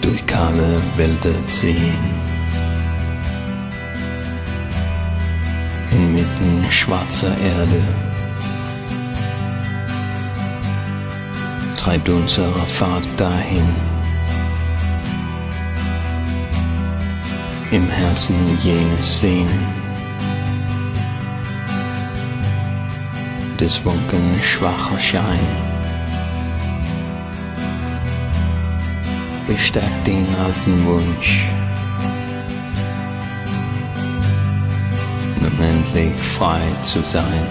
[0.01, 2.05] durch kahle Wälder ziehen.
[5.93, 7.81] Inmitten schwarzer Erde
[11.77, 13.69] treibt unsere Fahrt dahin.
[17.71, 19.76] Im Herzen jenes Sehnen.
[23.61, 25.47] Des Funken schwacher Schein.
[29.47, 31.49] Bestärkt den alten Wunsch,
[35.41, 37.47] nun endlich frei zu sein.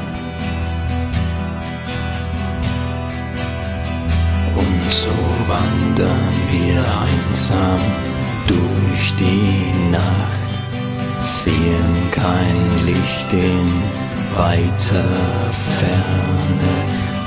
[4.56, 5.16] Und so
[5.48, 7.80] wandern wir einsam
[8.48, 15.04] durch die Nacht, sehen kein Licht in weiter
[15.78, 16.76] Ferne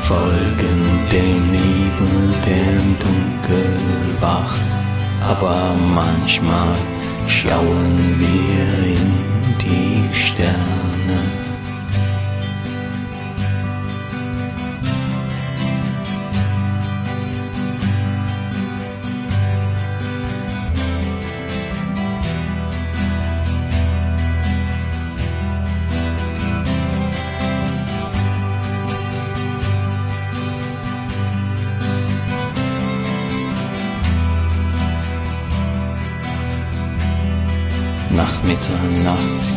[0.01, 0.81] folgen
[1.13, 3.71] dem Nebel, der im Dunkel
[4.21, 4.61] wacht.
[5.23, 6.77] Aber manchmal
[7.27, 11.38] schauen wir in die Sterne.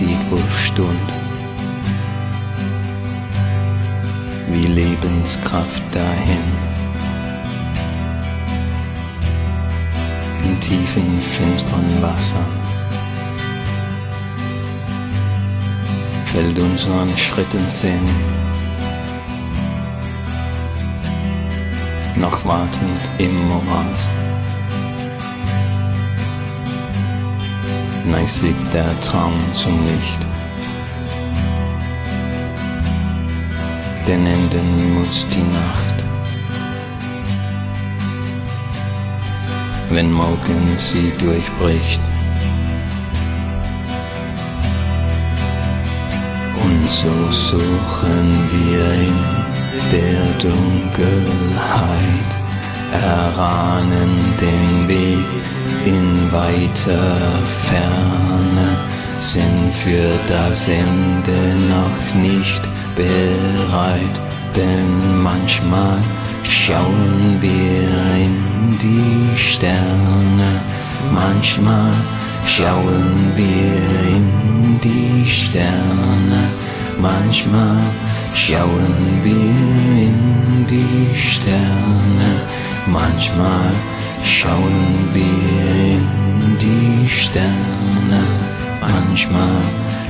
[0.01, 1.09] Mitternacht zieht Wurfstund.
[4.51, 6.43] Wie Lebenskraft dahin.
[10.43, 12.45] In tiefen, finsteren Wasser
[16.25, 18.09] fällt unseren Schritten Sinn.
[22.15, 24.30] Noch wartend im Morast.
[28.05, 30.21] Neigt der Traum zum Licht.
[34.07, 35.97] Denn enden muss die Nacht.
[39.89, 42.01] Wenn morgen sie durchbricht.
[46.63, 49.17] Und so suchen wir in
[49.91, 52.31] der Dunkelheit,
[52.93, 57.17] erahnen den Weg in weiter
[57.63, 58.77] Ferne,
[59.19, 61.39] sind für das Ende
[61.69, 62.61] noch nicht
[62.95, 64.15] bereit,
[64.55, 65.97] denn manchmal
[66.43, 70.49] schauen wir in die Sterne,
[71.11, 71.93] manchmal
[72.45, 76.49] schauen wir in die Sterne,
[76.99, 77.77] manchmal
[78.35, 82.41] schauen wir in die Sterne,
[82.87, 83.71] manchmal
[84.23, 88.23] schauen wir in die Sterne,
[88.79, 89.61] manchmal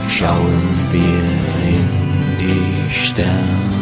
[0.09, 0.61] schauen
[0.91, 1.23] wir
[1.69, 1.87] in
[2.39, 3.80] die Sterne.